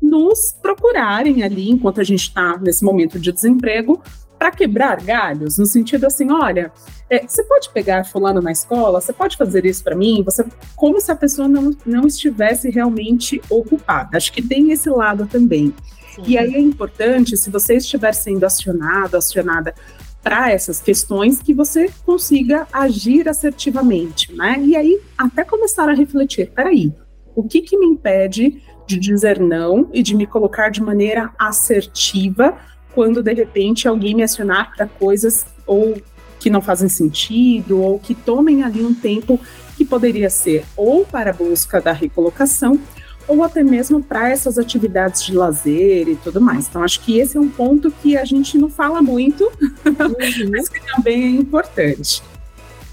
nos 0.00 0.56
procurarem 0.60 1.42
ali, 1.42 1.70
enquanto 1.70 2.00
a 2.00 2.04
gente 2.04 2.22
está 2.22 2.58
nesse 2.58 2.84
momento 2.84 3.18
de 3.18 3.32
desemprego, 3.32 4.02
para 4.38 4.50
quebrar 4.50 5.02
galhos, 5.02 5.58
no 5.58 5.66
sentido 5.66 6.06
assim, 6.06 6.30
olha, 6.30 6.70
é, 7.08 7.26
você 7.26 7.42
pode 7.44 7.70
pegar 7.70 8.04
fulano 8.04 8.40
na 8.40 8.52
escola, 8.52 9.00
você 9.00 9.12
pode 9.12 9.36
fazer 9.36 9.64
isso 9.64 9.82
para 9.82 9.96
mim, 9.96 10.22
você, 10.22 10.44
como 10.74 11.00
se 11.00 11.10
a 11.10 11.16
pessoa 11.16 11.48
não, 11.48 11.74
não 11.86 12.06
estivesse 12.06 12.70
realmente 12.70 13.40
ocupada. 13.48 14.16
Acho 14.16 14.32
que 14.32 14.42
tem 14.42 14.72
esse 14.72 14.90
lado 14.90 15.26
também. 15.26 15.74
Sim. 16.14 16.22
E 16.26 16.38
aí 16.38 16.54
é 16.54 16.60
importante, 16.60 17.36
se 17.36 17.50
você 17.50 17.76
estiver 17.76 18.12
sendo 18.12 18.44
acionado, 18.44 19.16
acionada 19.16 19.74
para 20.22 20.50
essas 20.50 20.80
questões, 20.80 21.40
que 21.40 21.54
você 21.54 21.90
consiga 22.04 22.66
agir 22.72 23.28
assertivamente, 23.28 24.34
né? 24.34 24.60
E 24.60 24.74
aí 24.74 25.00
até 25.16 25.44
começar 25.44 25.88
a 25.88 25.94
refletir, 25.94 26.50
peraí, 26.50 26.92
o 27.34 27.44
que 27.44 27.60
que 27.60 27.78
me 27.78 27.86
impede 27.86 28.60
de 28.86 28.98
dizer 28.98 29.40
não 29.40 29.88
e 29.92 30.02
de 30.02 30.14
me 30.14 30.26
colocar 30.26 30.70
de 30.70 30.82
maneira 30.82 31.30
assertiva 31.38 32.56
quando 32.94 33.22
de 33.22 33.32
repente 33.34 33.86
alguém 33.86 34.14
me 34.14 34.22
acionar 34.22 34.72
para 34.74 34.86
coisas 34.86 35.44
ou 35.66 36.00
que 36.38 36.48
não 36.48 36.62
fazem 36.62 36.88
sentido 36.88 37.80
ou 37.80 37.98
que 37.98 38.14
tomem 38.14 38.62
ali 38.62 38.84
um 38.84 38.94
tempo 38.94 39.40
que 39.76 39.84
poderia 39.84 40.30
ser 40.30 40.64
ou 40.76 41.04
para 41.04 41.30
a 41.30 41.34
busca 41.34 41.80
da 41.80 41.92
recolocação 41.92 42.80
ou 43.28 43.42
até 43.42 43.62
mesmo 43.62 44.02
para 44.02 44.30
essas 44.30 44.58
atividades 44.58 45.24
de 45.24 45.34
lazer 45.34 46.08
e 46.08 46.16
tudo 46.16 46.40
mais. 46.40 46.68
Então, 46.68 46.82
acho 46.82 47.00
que 47.00 47.18
esse 47.18 47.36
é 47.36 47.40
um 47.40 47.48
ponto 47.48 47.90
que 47.90 48.16
a 48.16 48.24
gente 48.24 48.56
não 48.56 48.70
fala 48.70 49.02
muito, 49.02 49.44
uhum. 49.84 50.50
mas 50.50 50.68
que 50.68 50.80
também 50.94 51.24
é 51.24 51.40
importante. 51.40 52.22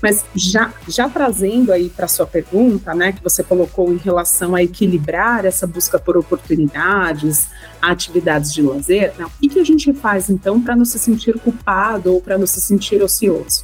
Mas 0.04 0.26
já, 0.36 0.74
já 0.86 1.08
trazendo 1.08 1.72
aí 1.72 1.90
para 1.90 2.10
sua 2.10 2.28
pergunta, 2.28 2.94
né, 2.94 3.14
que 3.14 3.24
você 3.24 3.42
colocou 3.42 3.94
em 3.94 3.96
relação 3.96 4.54
a 4.54 4.62
equilibrar 4.62 5.46
essa 5.46 5.66
busca 5.66 5.98
por 5.98 6.18
oportunidades, 6.18 7.48
atividades 7.82 8.54
de 8.54 8.62
lazer, 8.62 9.14
né, 9.18 9.24
o 9.24 9.30
que, 9.40 9.48
que 9.48 9.60
a 9.62 9.64
gente 9.64 9.94
faz 9.94 10.30
então 10.30 10.62
para 10.62 10.76
não 10.76 10.84
se 10.84 11.00
sentir 11.00 11.40
culpado 11.40 12.14
ou 12.14 12.20
para 12.20 12.38
não 12.38 12.46
se 12.46 12.60
sentir 12.60 13.02
ocioso? 13.02 13.64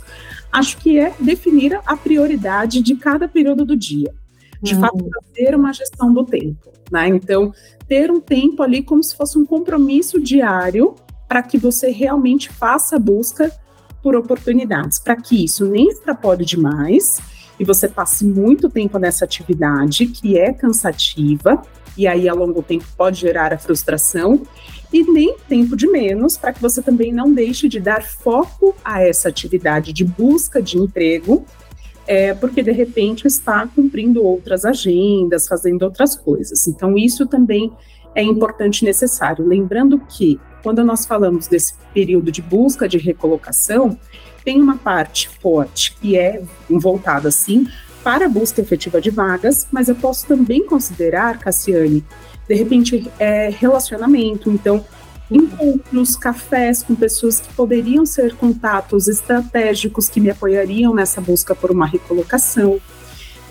Acho 0.50 0.78
que 0.78 0.98
é 0.98 1.14
definir 1.20 1.78
a 1.86 1.98
prioridade 1.98 2.82
de 2.82 2.96
cada 2.96 3.28
período 3.28 3.66
do 3.66 3.76
dia. 3.76 4.14
De 4.62 4.76
hum. 4.76 4.80
fato, 4.80 5.10
fazer 5.36 5.56
uma 5.56 5.74
gestão 5.74 6.14
do 6.14 6.24
tempo. 6.24 6.72
Né? 6.90 7.10
Então, 7.10 7.54
ter 7.86 8.10
um 8.10 8.22
tempo 8.22 8.64
ali 8.64 8.82
como 8.82 9.04
se 9.04 9.14
fosse 9.14 9.38
um 9.38 9.46
compromisso 9.46 10.22
diário 10.22 10.96
para 11.28 11.44
que 11.44 11.58
você 11.58 11.92
realmente 11.92 12.50
faça 12.50 12.96
a 12.96 13.00
busca 13.00 13.52
por 14.02 14.16
oportunidades, 14.16 15.00
para 15.00 15.16
que 15.16 15.44
isso 15.44 15.66
nem 15.66 15.88
extrapole 15.90 16.46
demais 16.46 17.20
e 17.60 17.66
você 17.66 17.88
passe 17.88 18.26
muito 18.26 18.70
tempo 18.70 18.98
nessa 18.98 19.26
atividade 19.26 20.08
que 20.08 20.38
é 20.38 20.54
cansativa 20.54 21.62
e 21.98 22.08
aí 22.08 22.30
a 22.30 22.34
longo 22.34 22.64
tempo 22.64 22.86
pode 22.96 23.20
gerar 23.20 23.52
a 23.52 23.58
frustração 23.58 24.42
e 24.92 25.04
nem 25.04 25.36
tempo 25.48 25.76
de 25.76 25.88
menos 25.88 26.38
para 26.38 26.54
que 26.54 26.62
você 26.62 26.82
também 26.82 27.12
não 27.12 27.34
deixe 27.34 27.68
de 27.68 27.80
dar 27.80 28.02
foco 28.04 28.76
a 28.84 29.04
essa 29.04 29.28
atividade 29.28 29.92
de 29.92 30.06
busca 30.06 30.62
de 30.62 30.78
emprego, 30.78 31.46
é, 32.08 32.34
porque 32.34 32.64
de 32.64 32.72
repente 32.72 33.28
está 33.28 33.68
cumprindo 33.68 34.24
outras 34.24 34.66
agendas, 34.66 35.48
fazendo 35.48 35.84
outras 35.84 36.16
coisas. 36.16 36.68
Então 36.68 36.98
isso 36.98 37.28
também 37.28 37.72
é 38.16 38.24
importante 38.24 38.82
e 38.82 38.86
necessário. 38.86 39.46
Lembrando 39.46 40.00
que 40.00 40.40
quando 40.62 40.84
nós 40.84 41.06
falamos 41.06 41.48
desse 41.48 41.74
período 41.94 42.32
de 42.32 42.42
busca 42.42 42.88
de 42.88 42.98
recolocação, 42.98 43.98
tem 44.44 44.62
uma 44.62 44.78
parte 44.78 45.30
forte 45.42 45.96
que 46.00 46.18
é 46.18 46.42
voltada, 46.70 47.30
sim, 47.32 47.68
para 48.04 48.26
a 48.26 48.30
busca 48.30 48.62
efetiva 48.62 49.02
de 49.02 49.10
vagas, 49.10 49.68
mas 49.72 49.90
eu 49.90 49.96
posso 49.96 50.26
também 50.26 50.66
considerar, 50.66 51.38
Cassiane, 51.38 52.04
de 52.48 52.56
repente, 52.56 53.12
é, 53.20 53.50
relacionamento. 53.50 54.50
Então, 54.50 54.84
encontros, 55.30 56.16
cafés 56.16 56.82
com 56.82 56.96
pessoas 56.96 57.40
que 57.40 57.54
poderiam 57.54 58.06
ser 58.06 58.36
contatos 58.36 59.08
estratégicos 59.08 60.10
que 60.10 60.20
me 60.20 60.30
apoiariam 60.30 60.94
nessa 60.94 61.22
busca 61.22 61.54
por 61.54 61.70
uma 61.70 61.86
recolocação. 61.86 62.80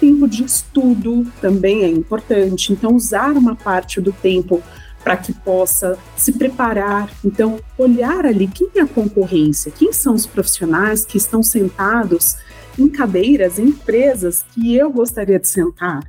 Tempo 0.00 0.26
de 0.26 0.44
estudo 0.44 1.26
também 1.40 1.84
é 1.84 1.88
importante, 1.88 2.72
então 2.72 2.94
usar 2.94 3.32
uma 3.32 3.54
parte 3.54 4.00
do 4.00 4.12
tempo 4.12 4.62
para 5.02 5.16
que 5.16 5.32
possa 5.32 5.98
se 6.16 6.32
preparar. 6.32 7.10
Então, 7.24 7.60
olhar 7.76 8.26
ali 8.26 8.46
quem 8.46 8.68
é 8.76 8.80
a 8.80 8.86
concorrência, 8.86 9.72
quem 9.72 9.92
são 9.92 10.14
os 10.14 10.26
profissionais 10.26 11.04
que 11.04 11.16
estão 11.16 11.42
sentados 11.42 12.36
em 12.78 12.88
cadeiras, 12.88 13.58
em 13.58 13.68
empresas 13.68 14.44
que 14.52 14.74
eu 14.74 14.90
gostaria 14.90 15.38
de 15.38 15.48
sentar. 15.48 16.00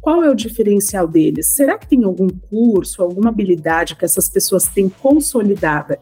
Qual 0.00 0.22
é 0.22 0.30
o 0.30 0.34
diferencial 0.34 1.08
deles? 1.08 1.48
Será 1.48 1.78
que 1.78 1.86
tem 1.86 2.04
algum 2.04 2.28
curso, 2.28 3.02
alguma 3.02 3.30
habilidade 3.30 3.96
que 3.96 4.04
essas 4.04 4.28
pessoas 4.28 4.68
têm 4.68 4.88
consolidada 4.88 5.98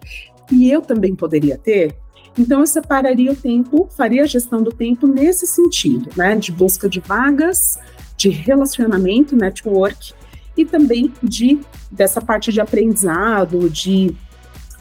e 0.51 0.71
eu 0.71 0.83
também 0.83 1.15
poderia 1.15 1.57
ter? 1.57 1.97
Então, 2.37 2.61
eu 2.61 2.67
separaria 2.67 3.31
o 3.31 3.37
tempo, 3.37 3.89
faria 3.95 4.23
a 4.23 4.27
gestão 4.27 4.63
do 4.63 4.73
tempo 4.73 5.07
nesse 5.07 5.47
sentido, 5.47 6.09
né? 6.17 6.35
De 6.35 6.51
busca 6.51 6.89
de 6.89 6.99
vagas, 6.99 7.79
de 8.17 8.31
relacionamento, 8.31 9.37
network, 9.37 10.15
e 10.57 10.65
também 10.65 11.13
de 11.23 11.61
dessa 11.91 12.21
parte 12.21 12.53
de 12.53 12.61
aprendizado, 12.61 13.69
de 13.69 14.15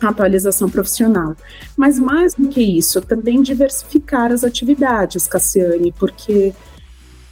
atualização 0.01 0.69
profissional. 0.69 1.35
Mas 1.77 1.99
mais 1.99 2.33
do 2.33 2.47
que 2.47 2.61
isso, 2.61 3.01
também 3.01 3.41
diversificar 3.41 4.31
as 4.31 4.43
atividades, 4.43 5.27
Cassiane, 5.27 5.91
porque 5.91 6.53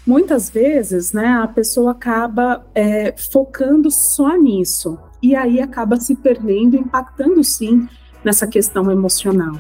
muitas 0.06 0.50
vezes, 0.50 1.14
né, 1.14 1.28
a 1.42 1.48
pessoa 1.48 1.92
acaba 1.92 2.66
é, 2.76 3.14
focando 3.32 3.90
só 3.90 4.36
nisso 4.38 4.98
e 5.22 5.36
aí 5.36 5.60
acaba 5.60 6.00
se 6.00 6.16
perdendo, 6.16 6.76
impactando 6.76 7.44
sim 7.44 7.88
nessa 8.24 8.48
questão 8.48 8.92
emocional. 8.92 9.56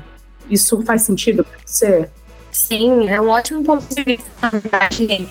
Isso 0.49 0.81
faz 0.83 1.03
sentido 1.03 1.43
para 1.43 1.59
você? 1.65 2.09
Sim, 2.51 3.07
é 3.07 3.21
um 3.21 3.29
ótimo 3.29 3.63
ponto 3.63 3.93
de 3.93 4.03
vista, 4.03 4.29
na 4.41 4.49
verdade. 4.49 5.29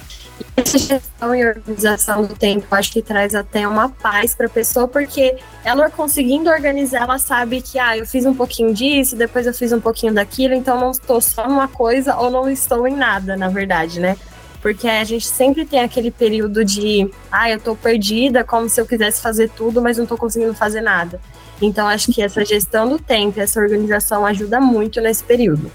Essa 0.57 0.79
gestão 0.79 1.35
e 1.35 1.47
organização 1.47 2.25
do 2.25 2.35
tempo 2.35 2.67
acho 2.71 2.93
que 2.93 3.03
traz 3.03 3.35
até 3.35 3.67
uma 3.67 3.89
paz 3.89 4.35
para 4.35 4.47
a 4.47 4.51
pessoa, 4.51 4.89
porque 4.89 5.37
ela 5.65 5.89
conseguindo 5.91 6.51
organizar, 6.51 7.03
ela 7.03 7.19
sabe 7.19 7.63
que 7.63 7.79
ah, 7.79 7.97
eu 7.97 8.07
fiz 8.07 8.27
um 8.27 8.35
pouquinho 8.35 8.75
disso, 8.75 9.17
depois 9.17 9.47
eu 9.47 9.55
fiz 9.55 9.73
um 9.73 9.81
pouquinho 9.81 10.13
daquilo, 10.13 10.55
então 10.55 10.79
não 10.81 10.91
estou 10.91 11.21
só 11.21 11.49
numa 11.49 11.69
coisa 11.69 12.17
ou 12.17 12.31
não 12.31 12.49
estou 12.51 12.87
em 12.87 12.97
nada, 12.97 13.37
na 13.37 13.49
verdade, 13.49 14.01
né? 14.01 14.17
Porque 14.61 14.89
a 14.89 15.05
gente 15.05 15.27
sempre 15.27 15.65
tem 15.65 15.81
aquele 15.81 16.11
período 16.11 16.65
de, 16.65 17.09
ah, 17.31 17.49
eu 17.49 17.61
tô 17.61 17.77
perdida, 17.77 18.43
como 18.43 18.69
se 18.69 18.81
eu 18.81 18.87
quisesse 18.87 19.23
fazer 19.23 19.49
tudo, 19.51 19.81
mas 19.81 19.97
não 19.97 20.07
tô 20.07 20.17
conseguindo 20.17 20.55
fazer 20.55 20.81
nada. 20.81 21.21
Então 21.63 21.87
acho 21.87 22.13
que 22.13 22.23
essa 22.23 22.45
gestão 22.45 22.89
do 22.89 22.99
tempo, 22.99 23.41
essa 23.41 23.61
organização 23.61 24.27
ajuda 24.27 24.61
muito 24.61 25.01
nesse 25.01 25.23
período. 25.23 25.71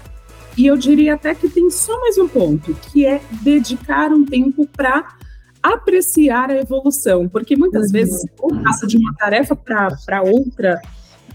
E 0.56 0.66
eu 0.66 0.76
diria 0.76 1.14
até 1.14 1.34
que 1.34 1.48
tem 1.48 1.68
só 1.70 1.98
mais 2.00 2.16
um 2.16 2.28
ponto, 2.28 2.74
que 2.74 3.04
é 3.04 3.20
dedicar 3.42 4.12
um 4.12 4.24
tempo 4.24 4.66
para 4.66 5.16
apreciar 5.62 6.50
a 6.50 6.58
evolução, 6.58 7.28
porque 7.28 7.56
muitas 7.56 7.86
uhum. 7.86 7.92
vezes, 7.92 8.22
ou 8.38 8.54
passa 8.62 8.86
de 8.86 8.96
uma 8.96 9.14
tarefa 9.14 9.56
para 9.56 10.22
outra, 10.22 10.80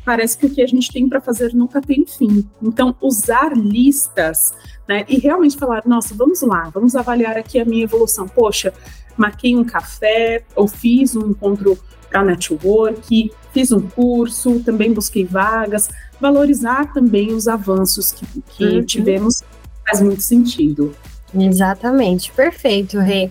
parece 0.05 0.37
que 0.37 0.45
o 0.45 0.49
que 0.49 0.61
a 0.61 0.67
gente 0.67 0.91
tem 0.91 1.09
para 1.09 1.19
fazer 1.19 1.53
nunca 1.53 1.81
tem 1.81 2.05
fim. 2.05 2.47
Então, 2.61 2.95
usar 3.01 3.57
listas, 3.57 4.53
né, 4.87 5.03
e 5.09 5.17
realmente 5.17 5.57
falar, 5.57 5.83
nossa, 5.85 6.13
vamos 6.15 6.41
lá, 6.41 6.69
vamos 6.69 6.95
avaliar 6.95 7.37
aqui 7.37 7.59
a 7.59 7.65
minha 7.65 7.83
evolução. 7.83 8.27
Poxa, 8.27 8.73
marquei 9.19 9.55
um 9.55 9.63
café, 9.63 10.43
ou 10.55 10.67
fiz 10.67 11.15
um 11.15 11.29
encontro 11.29 11.77
para 12.09 12.23
network, 12.23 13.31
fiz 13.53 13.71
um 13.71 13.81
curso, 13.81 14.59
também 14.61 14.93
busquei 14.93 15.25
vagas, 15.25 15.89
valorizar 16.19 16.91
também 16.93 17.33
os 17.33 17.47
avanços 17.47 18.11
que, 18.11 18.25
que 18.41 18.65
uhum. 18.65 18.83
tivemos 18.83 19.43
faz 19.85 20.01
muito 20.01 20.21
sentido. 20.21 20.95
Exatamente, 21.33 22.31
perfeito, 22.31 22.97
Rê. 22.99 23.29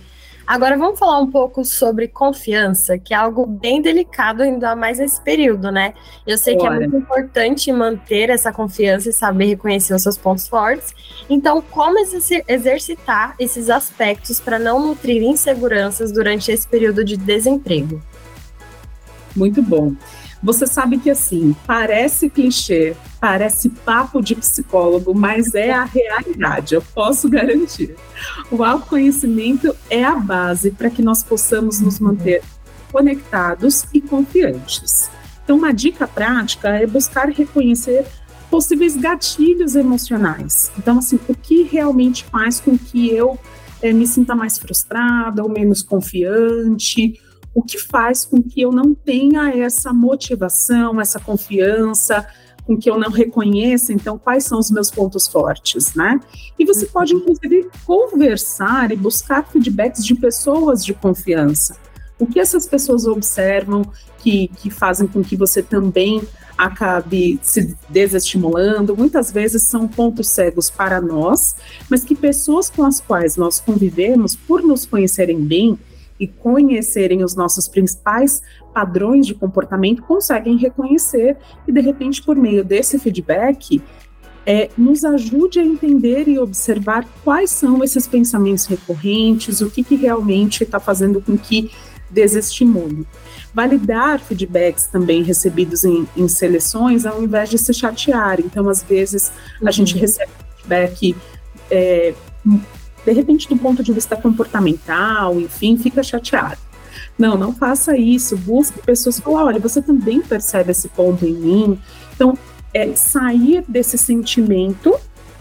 Agora 0.49 0.79
vamos 0.79 0.99
falar 0.99 1.21
um 1.21 1.31
pouco 1.31 1.63
sobre 1.63 2.09
confiança, 2.09 2.97
que 2.99 3.13
é 3.13 3.17
algo 3.19 3.45
bem 3.45 3.83
delicado, 3.83 4.43
ainda 4.43 4.75
mais 4.75 4.99
nesse 4.99 5.21
período, 5.21 5.71
né? 5.71 5.93
Eu 6.27 6.39
sei 6.39 6.57
que 6.57 6.67
é 6.67 6.71
muito 6.71 6.97
importante 6.97 7.71
manter 7.71 8.31
essa 8.31 8.51
confiança 8.51 9.11
e 9.11 9.13
saber 9.13 9.45
reconhecer 9.45 9.93
os 9.93 10.03
seus 10.03 10.17
pontos 10.17 10.49
fortes. 10.49 10.95
Então, 11.29 11.61
como 11.61 11.99
exercitar 11.99 13.35
esses 13.39 13.69
aspectos 13.69 14.41
para 14.41 14.59
não 14.59 14.81
nutrir 14.81 15.23
inseguranças 15.23 16.11
durante 16.11 16.51
esse 16.51 16.67
período 16.67 17.05
de 17.05 17.19
desemprego? 17.19 18.01
Muito 19.37 19.63
bom. 19.63 19.93
Você 20.43 20.67
sabe 20.67 20.99
que 20.99 21.11
assim, 21.11 21.55
parece 21.67 22.31
clichê, 22.31 22.97
parece 23.21 23.69
papo 23.69 24.23
de 24.23 24.37
psicólogo, 24.37 25.13
mas 25.15 25.55
é 25.55 25.73
a 25.73 25.85
realidade, 25.85 26.75
eu 26.75 26.83
posso 26.83 27.29
garantir. 27.29 27.97
O 28.51 28.63
autoconhecimento 28.63 29.75
é 29.91 30.05
a 30.05 30.15
base 30.15 30.71
para 30.71 30.91
que 30.91 31.03
nós 31.03 31.23
possamos 31.23 31.81
nos 31.81 31.99
manter 31.99 32.43
conectados 32.93 33.85
e 33.93 34.01
confiantes. 34.01 35.11
Então, 35.45 35.57
uma 35.57 35.73
dica 35.73 36.07
prática 36.07 36.69
é 36.69 36.87
buscar 36.87 37.29
reconhecer 37.29 38.07
possíveis 38.51 38.97
gatilhos 38.97 39.77
emocionais. 39.77 40.71
Então, 40.79 40.99
assim, 40.99 41.19
o 41.29 41.35
que 41.35 41.63
realmente 41.63 42.25
faz 42.25 42.61
com 42.61 42.77
que 42.79 43.11
eu 43.11 43.39
é, 43.83 43.93
me 43.93 44.07
sinta 44.07 44.35
mais 44.35 44.59
frustrada 44.59 45.43
ou 45.43 45.49
menos 45.49 45.83
confiante? 45.83 47.21
O 47.59 47.63
que 47.65 47.77
faz 47.77 48.25
com 48.25 48.41
que 48.41 48.61
eu 48.61 48.71
não 48.71 48.95
tenha 48.95 49.51
essa 49.51 49.93
motivação, 49.93 51.01
essa 51.01 51.19
confiança, 51.19 52.25
com 52.65 52.79
que 52.79 52.89
eu 52.89 52.97
não 52.97 53.11
reconheça, 53.11 53.93
então, 53.93 54.17
quais 54.17 54.45
são 54.45 54.61
os 54.61 54.71
meus 54.71 54.93
pontos 54.93 55.27
fortes, 55.27 55.93
né? 55.93 56.21
E 56.57 56.65
você 56.65 56.87
pode, 56.87 57.15
inclusive, 57.15 57.69
conversar 57.85 58.93
e 58.93 58.97
buscar 58.97 59.45
feedbacks 59.51 60.05
de 60.05 60.15
pessoas 60.15 60.85
de 60.85 60.95
confiança. 60.95 61.77
O 62.17 62.29
que 62.29 62.39
essas 62.39 62.65
pessoas 62.65 63.09
observam 63.09 63.83
que, 64.19 64.47
que 64.59 64.71
fazem 64.71 65.09
com 65.09 65.21
que 65.21 65.35
você 65.35 65.61
também 65.61 66.23
acabe 66.57 67.41
se 67.43 67.77
desestimulando. 67.89 68.97
Muitas 68.97 69.33
vezes 69.33 69.65
são 69.65 69.89
pontos 69.89 70.29
cegos 70.29 70.71
para 70.71 71.01
nós, 71.01 71.57
mas 71.91 72.05
que 72.05 72.15
pessoas 72.15 72.71
com 72.71 72.85
as 72.85 73.01
quais 73.01 73.37
nós 73.37 73.59
convivemos, 73.59 74.37
por 74.37 74.63
nos 74.63 74.87
conhecerem 74.87 75.41
bem 75.41 75.77
e 76.19 76.27
conhecerem 76.27 77.23
os 77.23 77.35
nossos 77.35 77.69
principais 77.69 78.43
padrões 78.73 79.27
de 79.27 79.35
comportamento, 79.35 80.03
conseguem 80.03 80.57
reconhecer 80.57 81.37
e, 81.67 81.73
de 81.73 81.81
repente, 81.81 82.23
por 82.23 82.37
meio 82.37 82.65
desse 82.65 82.99
feedback, 82.99 83.83
é, 84.47 84.71
nos 84.79 85.05
ajude 85.05 85.61
a 85.61 85.65
entender 85.65 86.27
e 86.27 86.39
observar 86.39 87.07
quais 87.23 87.51
são 87.51 87.85
esses 87.85 88.07
pensamentos 88.07 88.65
recorrentes, 88.67 89.61
o 89.61 89.71
que, 89.71 89.85
que 89.85 89.95
realmente 89.95 90.65
está 90.65 90.81
fazendo 90.81 91.21
com 91.21 91.37
que 91.37 91.71
desestimule. 92.11 93.07
Validar 93.53 94.21
feedbacks 94.21 94.87
também 94.87 95.23
recebidos 95.23 95.85
em, 95.85 96.09
em, 96.17 96.29
seleções 96.29 97.05
ao 97.05 97.23
invés 97.23 97.51
de 97.51 97.59
se 97.59 97.75
chatear. 97.75 98.41
Então, 98.41 98.69
às 98.69 98.83
vezes, 98.83 99.31
uhum. 99.61 99.69
a 99.69 99.71
gente 99.71 99.95
uhum. 99.95 100.01
recebe 100.01 100.33
feedback, 100.57 101.17
é, 101.71 102.15
de 103.09 103.15
repente, 103.15 103.49
do 103.49 103.57
ponto 103.57 103.83
de 103.83 103.93
vista 103.93 104.17
comportamental, 104.17 105.41
enfim, 105.41 105.79
fica 105.79 106.03
chateado. 106.03 106.59
Não, 107.19 107.39
não 107.39 107.55
faça 107.55 107.97
isso. 107.97 108.37
Busque 108.37 108.81
pessoas 108.83 109.17
que 109.17 109.23
falam, 109.23 109.47
olha, 109.47 109.59
você 109.59 109.81
também 109.81 110.21
percebe 110.21 110.71
esse 110.73 110.89
ponto 110.89 111.25
em 111.25 111.33
mim. 111.33 111.81
Então, 112.15 112.37
é 112.75 112.95
sair 112.95 113.65
desse 113.67 113.97
sentimento 113.97 114.95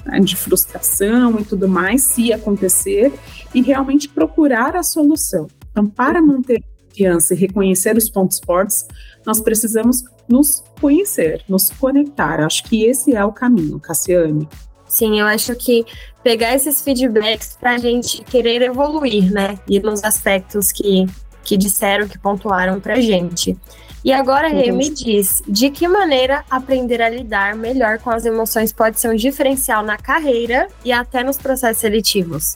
né, 0.05 0.19
de 0.19 0.36
frustração 0.36 1.39
e 1.39 1.43
tudo 1.43 1.67
mais, 1.67 2.03
se 2.03 2.31
acontecer, 2.31 3.12
e 3.53 3.62
realmente 3.62 4.07
procurar 4.07 4.75
a 4.75 4.81
solução. 4.81 5.47
Então, 5.71 5.86
para 5.88 6.21
manter 6.21 6.63
confiança 6.88 7.33
e 7.33 7.38
reconhecer 7.38 7.97
os 7.97 8.09
pontos 8.09 8.39
fortes, 8.43 8.88
nós 9.25 9.41
precisamos 9.41 10.05
nos 10.27 10.63
conhecer, 10.79 11.43
nos 11.50 11.69
conectar. 11.69 12.39
Acho 12.39 12.63
que 12.63 12.86
esse 12.86 13.13
é 13.13 13.24
o 13.25 13.31
caminho, 13.33 13.77
Cassiane. 13.79 14.47
Sim, 14.88 15.20
eu 15.20 15.25
acho 15.25 15.56
que 15.56 15.86
pegar 16.24 16.56
esses 16.56 16.82
feedbacks 16.82 17.58
para 17.60 17.72
a 17.72 17.77
gente 17.77 18.24
querer 18.24 18.62
evoluir, 18.62 19.32
né? 19.32 19.60
E 19.67 19.79
nos 19.79 20.03
aspectos 20.03 20.72
que, 20.72 21.06
que 21.44 21.58
disseram, 21.58 22.08
que 22.08 22.17
pontuaram 22.17 22.79
para 22.79 22.96
a 22.96 23.01
gente. 23.01 23.58
E 24.03 24.13
agora, 24.13 24.48
Rê, 24.48 24.72
me 24.72 24.89
diz, 24.89 25.41
de 25.48 25.70
que 25.70 25.88
maneira 25.88 26.46
aprender 26.50 27.01
a 27.01 27.10
lidar 27.10 27.56
melhor 27.56 28.00
com 28.00 28.10
as 28.10 28.25
emoções 28.25 28.72
pode 28.72 29.00
ser 29.00 29.10
um 29.10 29.15
diferencial 29.15 29.84
na 29.84 29.98
carreira 29.98 30.70
e 30.86 30.91
até 30.91 31.24
nos 31.24 31.38
processos 31.38 31.82
seletivos? 31.82 32.56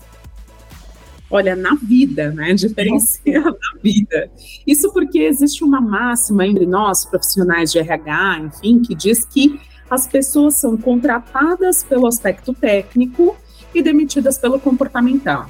Olha, 1.29 1.55
na 1.55 1.75
vida, 1.75 2.31
né? 2.31 2.53
Diferencia 2.55 3.41
na 3.41 3.81
vida. 3.81 4.31
Isso 4.67 4.93
porque 4.93 5.19
existe 5.19 5.63
uma 5.63 5.81
máxima 5.81 6.45
entre 6.45 6.65
nós, 6.65 7.05
profissionais 7.05 7.71
de 7.71 7.79
RH, 7.79 8.39
enfim, 8.39 8.79
que 8.79 8.93
diz 8.93 9.25
que 9.25 9.59
as 9.91 10.07
pessoas 10.07 10.55
são 10.55 10.77
contratadas 10.77 11.83
pelo 11.83 12.07
aspecto 12.07 12.53
técnico 12.53 13.35
e 13.75 13.83
demitidas 13.83 14.37
pelo 14.37 14.57
comportamental. 14.57 15.47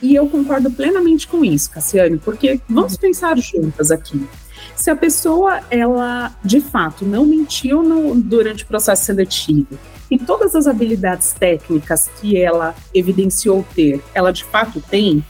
E 0.00 0.14
eu 0.14 0.26
concordo 0.26 0.70
plenamente 0.70 1.28
com 1.28 1.44
isso, 1.44 1.70
Cassiane, 1.70 2.16
porque 2.16 2.60
vamos 2.66 2.96
pensar 2.96 3.36
juntas 3.36 3.90
aqui. 3.90 4.26
Se 4.74 4.90
a 4.90 4.96
pessoa, 4.96 5.60
ela 5.70 6.34
de 6.42 6.62
fato 6.62 7.04
não 7.04 7.26
mentiu 7.26 7.82
no, 7.82 8.14
durante 8.14 8.64
o 8.64 8.66
processo 8.66 9.04
seletivo 9.04 9.78
e 10.10 10.18
todas 10.18 10.54
as 10.54 10.66
habilidades 10.66 11.34
técnicas 11.34 12.10
que 12.20 12.38
ela 12.38 12.74
evidenciou 12.94 13.66
ter, 13.74 14.02
ela 14.14 14.32
de 14.32 14.44
fato 14.44 14.80
tem, 14.80 15.22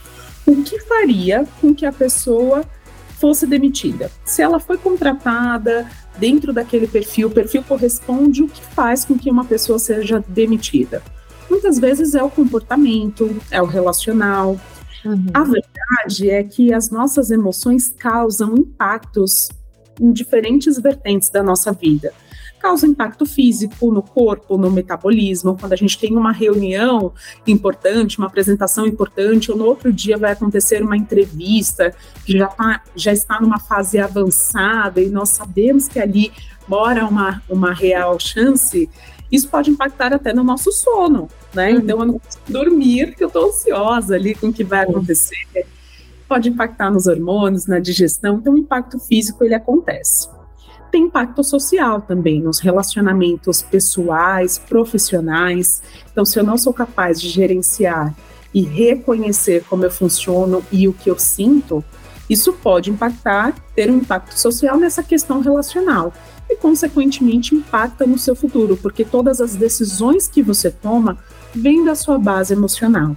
o 0.46 0.62
que 0.62 0.78
faria 0.80 1.44
com 1.60 1.74
que 1.74 1.84
a 1.84 1.92
pessoa 1.92 2.64
fosse 3.14 3.46
demitida? 3.46 4.10
Se 4.24 4.42
ela 4.42 4.58
foi 4.60 4.76
contratada 4.76 5.88
dentro 6.18 6.52
daquele 6.52 6.86
perfil, 6.86 7.28
o 7.28 7.30
perfil 7.30 7.62
corresponde, 7.62 8.42
o 8.42 8.48
que 8.48 8.62
faz 8.62 9.04
com 9.04 9.18
que 9.18 9.30
uma 9.30 9.44
pessoa 9.44 9.78
seja 9.78 10.22
demitida? 10.28 11.02
Muitas 11.48 11.78
vezes 11.78 12.14
é 12.14 12.22
o 12.22 12.30
comportamento, 12.30 13.36
é 13.50 13.60
o 13.60 13.66
relacional. 13.66 14.58
Uhum. 15.04 15.26
A 15.32 15.44
verdade 15.44 16.30
é 16.30 16.42
que 16.42 16.72
as 16.72 16.90
nossas 16.90 17.30
emoções 17.30 17.94
causam 17.98 18.56
impactos 18.56 19.48
em 20.00 20.12
diferentes 20.12 20.78
vertentes 20.78 21.28
da 21.28 21.42
nossa 21.42 21.72
vida 21.72 22.12
causa 22.64 22.86
impacto 22.86 23.26
físico 23.26 23.92
no 23.92 24.02
corpo, 24.02 24.56
no 24.56 24.70
metabolismo. 24.70 25.54
Quando 25.54 25.74
a 25.74 25.76
gente 25.76 25.98
tem 25.98 26.16
uma 26.16 26.32
reunião 26.32 27.12
importante, 27.46 28.16
uma 28.16 28.26
apresentação 28.26 28.86
importante, 28.86 29.52
ou 29.52 29.58
no 29.58 29.66
outro 29.66 29.92
dia 29.92 30.16
vai 30.16 30.32
acontecer 30.32 30.82
uma 30.82 30.96
entrevista 30.96 31.94
que 32.24 32.38
já, 32.38 32.46
tá, 32.46 32.82
já 32.96 33.12
está 33.12 33.38
numa 33.38 33.60
fase 33.60 33.98
avançada 33.98 34.98
e 35.02 35.10
nós 35.10 35.28
sabemos 35.28 35.88
que 35.88 36.00
ali 36.00 36.32
mora 36.66 37.04
uma, 37.04 37.42
uma 37.50 37.74
real 37.74 38.18
chance, 38.18 38.88
isso 39.30 39.46
pode 39.50 39.70
impactar 39.70 40.14
até 40.14 40.32
no 40.32 40.42
nosso 40.42 40.72
sono, 40.72 41.28
né? 41.52 41.70
Uhum. 41.70 41.78
Então 41.80 42.00
eu 42.00 42.06
não 42.06 42.18
posso 42.18 42.38
dormir 42.48 43.08
porque 43.08 43.24
eu 43.24 43.28
estou 43.28 43.48
ansiosa 43.48 44.14
ali 44.14 44.34
com 44.34 44.46
o 44.46 44.52
que 44.54 44.64
vai 44.64 44.84
acontecer. 44.84 45.66
Pode 46.26 46.48
impactar 46.48 46.90
nos 46.90 47.06
hormônios, 47.06 47.66
na 47.66 47.78
digestão, 47.78 48.38
então 48.38 48.54
o 48.54 48.56
impacto 48.56 48.98
físico 48.98 49.44
ele 49.44 49.54
acontece 49.54 50.28
tem 50.94 51.06
impacto 51.06 51.42
social 51.42 52.00
também 52.00 52.40
nos 52.40 52.60
relacionamentos 52.60 53.60
pessoais, 53.60 54.58
profissionais. 54.58 55.82
Então, 56.12 56.24
se 56.24 56.38
eu 56.38 56.44
não 56.44 56.56
sou 56.56 56.72
capaz 56.72 57.20
de 57.20 57.28
gerenciar 57.28 58.14
e 58.54 58.62
reconhecer 58.62 59.64
como 59.68 59.84
eu 59.84 59.90
funciono 59.90 60.64
e 60.70 60.86
o 60.86 60.92
que 60.92 61.10
eu 61.10 61.18
sinto, 61.18 61.82
isso 62.30 62.52
pode 62.52 62.92
impactar, 62.92 63.56
ter 63.74 63.90
um 63.90 63.96
impacto 63.96 64.38
social 64.38 64.76
nessa 64.76 65.02
questão 65.02 65.40
relacional 65.40 66.12
e, 66.48 66.54
consequentemente, 66.54 67.56
impacta 67.56 68.06
no 68.06 68.16
seu 68.16 68.36
futuro, 68.36 68.76
porque 68.76 69.04
todas 69.04 69.40
as 69.40 69.56
decisões 69.56 70.28
que 70.28 70.44
você 70.44 70.70
toma 70.70 71.18
vêm 71.52 71.84
da 71.84 71.96
sua 71.96 72.20
base 72.20 72.54
emocional. 72.54 73.16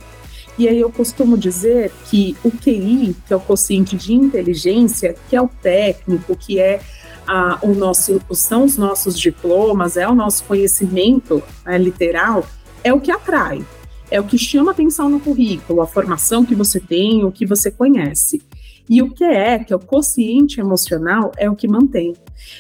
E 0.58 0.68
aí 0.68 0.80
eu 0.80 0.92
costumo 0.92 1.38
dizer 1.38 1.92
que 2.06 2.36
o 2.44 2.50
QI, 2.50 3.16
que 3.28 3.32
é 3.32 3.36
o 3.36 3.40
quociente 3.40 3.96
de 3.96 4.16
inteligência, 4.16 5.16
que 5.30 5.36
é 5.36 5.42
o 5.42 5.48
técnico, 5.48 6.36
que 6.36 6.60
é 6.60 6.82
a, 7.28 7.60
o 7.62 7.74
nosso, 7.74 8.22
são 8.32 8.64
os 8.64 8.78
nossos 8.78 9.20
diplomas, 9.20 9.98
é 9.98 10.08
o 10.08 10.16
nosso 10.16 10.44
conhecimento 10.46 11.44
né, 11.66 11.78
literal, 11.78 12.46
é 12.84 12.94
o 12.94 13.02
que 13.02 13.12
atrai, 13.12 13.64
é 14.10 14.20
o 14.20 14.24
que 14.24 14.38
chama 14.38 14.72
atenção 14.72 15.10
no 15.10 15.20
currículo, 15.20 15.82
a 15.82 15.88
formação 15.88 16.46
que 16.46 16.56
você 16.56 16.80
tem, 16.80 17.26
o 17.26 17.32
que 17.32 17.46
você 17.46 17.70
conhece. 17.70 18.42
E 18.90 19.02
o 19.02 19.12
que 19.12 19.26
é, 19.26 19.60
que 19.60 19.74
é 19.74 19.76
o 19.76 19.80
consciente 19.80 20.62
emocional, 20.62 21.34
é 21.38 21.50
o 21.50 21.56
que 21.56 21.68
mantém. 21.68 22.16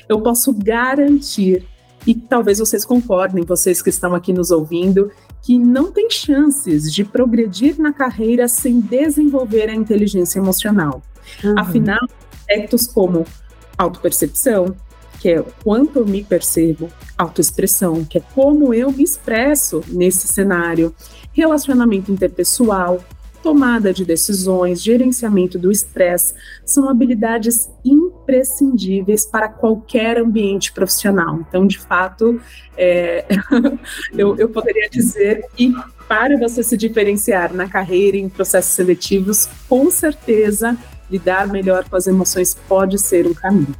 Eu 0.09 0.19
posso 0.19 0.51
garantir, 0.51 1.65
e 2.05 2.13
talvez 2.13 2.59
vocês 2.59 2.83
concordem, 2.83 3.45
vocês 3.45 3.81
que 3.81 3.89
estão 3.89 4.13
aqui 4.13 4.33
nos 4.33 4.51
ouvindo, 4.51 5.09
que 5.41 5.57
não 5.57 5.89
tem 5.89 6.09
chances 6.09 6.93
de 6.93 7.05
progredir 7.05 7.79
na 7.79 7.93
carreira 7.93 8.49
sem 8.49 8.81
desenvolver 8.81 9.69
a 9.69 9.73
inteligência 9.73 10.39
emocional. 10.39 11.01
Uhum. 11.41 11.57
Afinal, 11.57 12.05
aspectos 12.33 12.87
como 12.87 13.25
autopercepção, 13.77 14.75
que 15.19 15.29
é 15.29 15.43
quanto 15.63 15.99
eu 15.99 16.05
me 16.05 16.23
percebo, 16.23 16.89
autoexpressão, 17.17 18.05
que 18.05 18.17
é 18.17 18.21
como 18.33 18.73
eu 18.73 18.91
me 18.91 19.03
expresso 19.03 19.83
nesse 19.87 20.27
cenário, 20.27 20.93
relacionamento 21.33 22.11
interpessoal, 22.11 23.03
tomada 23.41 23.93
de 23.93 24.03
decisões, 24.03 24.81
gerenciamento 24.81 25.57
do 25.57 25.71
estresse, 25.71 26.33
são 26.65 26.89
habilidades 26.89 27.69
imprescindíveis 27.85 29.25
para 29.25 29.47
qualquer 29.47 30.19
ambiente 30.19 30.71
profissional. 30.73 31.39
Então, 31.47 31.65
de 31.65 31.79
fato, 31.79 32.41
é, 32.77 33.25
eu, 34.13 34.35
eu 34.37 34.49
poderia 34.49 34.89
dizer 34.89 35.45
que 35.55 35.73
para 36.07 36.37
você 36.37 36.63
se 36.63 36.75
diferenciar 36.75 37.53
na 37.53 37.67
carreira 37.69 38.17
em 38.17 38.29
processos 38.29 38.73
seletivos, 38.73 39.47
com 39.67 39.89
certeza 39.91 40.77
lidar 41.09 41.47
melhor 41.47 41.87
com 41.89 41.95
as 41.95 42.07
emoções 42.07 42.55
pode 42.67 42.97
ser 42.99 43.25
um 43.27 43.33
caminho. 43.33 43.75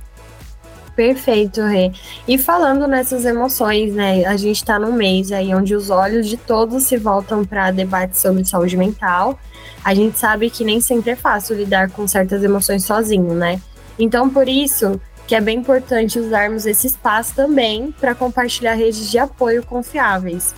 Perfeito, 0.95 1.61
Rê. 1.61 1.91
E 2.27 2.39
falando 2.39 2.87
nessas 2.87 3.23
emoções, 3.23 3.93
né? 3.93 4.25
A 4.25 4.35
gente 4.35 4.55
está 4.55 4.79
num 4.79 4.93
mês 4.93 5.31
aí 5.31 5.53
onde 5.53 5.75
os 5.75 5.91
olhos 5.91 6.27
de 6.27 6.37
todos 6.37 6.85
se 6.85 6.97
voltam 6.97 7.45
para 7.45 7.69
debate 7.69 8.17
sobre 8.17 8.43
saúde 8.43 8.75
mental. 8.75 9.39
A 9.83 9.93
gente 9.93 10.17
sabe 10.17 10.49
que 10.49 10.63
nem 10.63 10.81
sempre 10.81 11.11
é 11.11 11.15
fácil 11.15 11.55
lidar 11.55 11.91
com 11.91 12.07
certas 12.07 12.43
emoções 12.43 12.83
sozinho, 12.83 13.35
né? 13.35 13.61
Então, 13.99 14.27
por 14.27 14.49
isso 14.49 14.99
que 15.27 15.35
é 15.35 15.41
bem 15.41 15.59
importante 15.59 16.17
usarmos 16.17 16.65
esse 16.65 16.87
espaço 16.87 17.35
também 17.35 17.93
para 17.99 18.15
compartilhar 18.15 18.73
redes 18.73 19.11
de 19.11 19.19
apoio 19.19 19.61
confiáveis. 19.63 20.55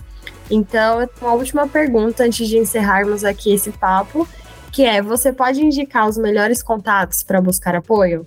Então, 0.50 1.06
uma 1.20 1.32
última 1.32 1.68
pergunta 1.68 2.24
antes 2.24 2.48
de 2.48 2.56
encerrarmos 2.56 3.24
aqui 3.24 3.52
esse 3.52 3.70
papo, 3.72 4.26
que 4.72 4.82
é: 4.84 5.02
você 5.02 5.32
pode 5.32 5.62
indicar 5.62 6.08
os 6.08 6.16
melhores 6.16 6.62
contatos 6.62 7.22
para 7.22 7.40
buscar 7.40 7.74
apoio? 7.74 8.26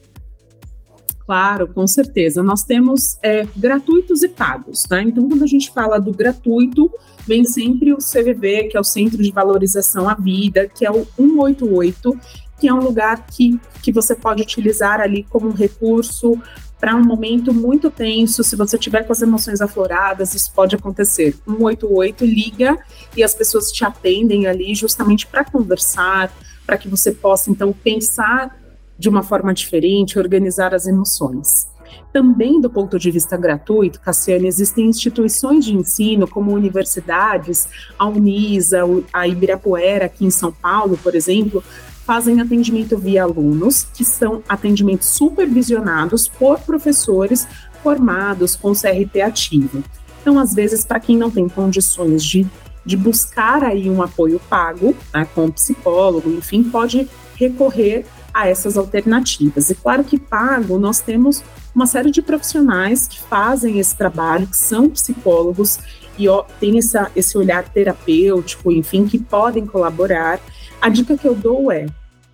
Claro, 1.26 1.68
com 1.70 1.88
certeza. 1.88 2.44
Nós 2.44 2.64
temos 2.64 3.18
é, 3.24 3.48
gratuitos 3.56 4.24
e 4.24 4.30
pagos, 4.30 4.84
tá? 4.84 5.02
Então, 5.02 5.28
quando 5.28 5.44
a 5.44 5.48
gente 5.48 5.72
fala 5.72 5.98
do 5.98 6.12
gratuito, 6.12 6.92
vem 7.26 7.46
sempre 7.46 7.94
o 7.94 7.98
CVV, 7.98 8.66
que 8.66 8.76
é 8.76 8.80
o 8.80 8.84
Centro 8.84 9.24
de 9.24 9.32
Valorização 9.32 10.10
à 10.10 10.16
Vida, 10.16 10.68
que 10.68 10.86
é 10.86 10.92
o 10.92 11.06
188, 11.16 12.20
que 12.60 12.68
é 12.68 12.74
um 12.74 12.82
lugar 12.82 13.26
que, 13.26 13.60
que 13.82 13.92
você 13.92 14.16
pode 14.16 14.42
utilizar 14.42 15.00
ali 15.00 15.24
como 15.24 15.48
um 15.48 15.54
recurso 15.54 16.38
para 16.84 16.98
um 16.98 17.02
momento 17.02 17.54
muito 17.54 17.90
tenso, 17.90 18.44
se 18.44 18.58
você 18.58 18.78
tiver 18.78 19.04
com 19.04 19.14
as 19.14 19.22
emoções 19.22 19.62
afloradas, 19.62 20.36
isso 20.36 20.52
pode 20.52 20.76
acontecer. 20.76 21.34
188 21.48 22.26
liga 22.26 22.78
e 23.16 23.24
as 23.24 23.34
pessoas 23.34 23.72
te 23.72 23.86
atendem 23.86 24.48
ali 24.48 24.76
justamente 24.76 25.26
para 25.26 25.46
conversar, 25.46 26.30
para 26.66 26.78
que 26.78 26.90
você 26.90 27.14
possa 27.14 27.50
então 27.50 27.72
pensar 27.72 28.60
de 29.00 29.08
uma 29.08 29.24
forma 29.24 29.54
diferente, 29.54 30.20
organizar 30.20 30.76
as 30.76 30.86
emoções. 30.86 31.70
Também 32.12 32.60
do 32.60 32.70
ponto 32.70 33.00
de 33.00 33.10
vista 33.12 33.38
gratuito, 33.38 34.02
Cassiane, 34.02 34.46
existem 34.46 34.90
instituições 34.90 35.64
de 35.64 35.74
ensino 35.74 36.28
como 36.28 36.52
universidades, 36.52 37.66
a 37.98 38.06
Unisa, 38.08 38.82
a 39.14 39.26
Ibirapuera 39.26 40.08
aqui 40.08 40.26
em 40.26 40.30
São 40.30 40.52
Paulo, 40.52 41.00
por 41.02 41.16
exemplo, 41.16 41.64
fazem 42.06 42.42
atendimento 42.42 42.98
via 42.98 43.24
alunos, 43.24 43.88
que 43.94 44.04
são 44.04 44.44
atendimentos 44.48 45.08
supervisionados 45.08 46.28
por 46.28 46.60
professores 46.60 47.48
formados 47.82 48.56
com 48.56 48.74
CRT 48.74 49.22
ativo. 49.22 49.84
Então, 50.22 50.40
às 50.40 50.54
vezes, 50.54 50.86
para 50.86 51.00
quem 51.00 51.18
não 51.18 51.30
tem 51.30 51.50
condições 51.50 52.24
de, 52.24 52.46
de 52.86 52.96
buscar 52.96 53.64
aí 53.64 53.90
um 53.90 54.02
apoio 54.02 54.40
pago, 54.50 54.96
né, 55.14 55.28
com 55.36 55.52
psicólogo, 55.52 56.30
enfim, 56.30 56.64
pode 56.64 57.10
recorrer 57.36 58.06
a 58.34 58.48
essas 58.48 58.78
alternativas. 58.78 59.70
E 59.70 59.76
claro 59.76 60.04
que 60.04 60.18
pago, 60.18 60.78
nós 60.78 61.00
temos 61.00 61.44
uma 61.76 61.86
série 61.86 62.10
de 62.10 62.22
profissionais 62.22 63.08
que 63.08 63.20
fazem 63.20 63.80
esse 63.80 63.96
trabalho, 63.96 64.48
que 64.48 64.58
são 64.58 64.90
psicólogos 64.90 65.80
e 66.18 66.28
ó, 66.28 66.44
tem 66.60 66.78
essa, 66.78 67.12
esse 67.16 67.38
olhar 67.38 67.68
terapêutico, 67.68 68.72
enfim, 68.72 69.06
que 69.06 69.18
podem 69.18 69.66
colaborar. 69.66 70.40
A 70.84 70.90
dica 70.90 71.18
que 71.18 71.26
eu 71.26 71.34
dou 71.34 71.72
é 71.72 71.86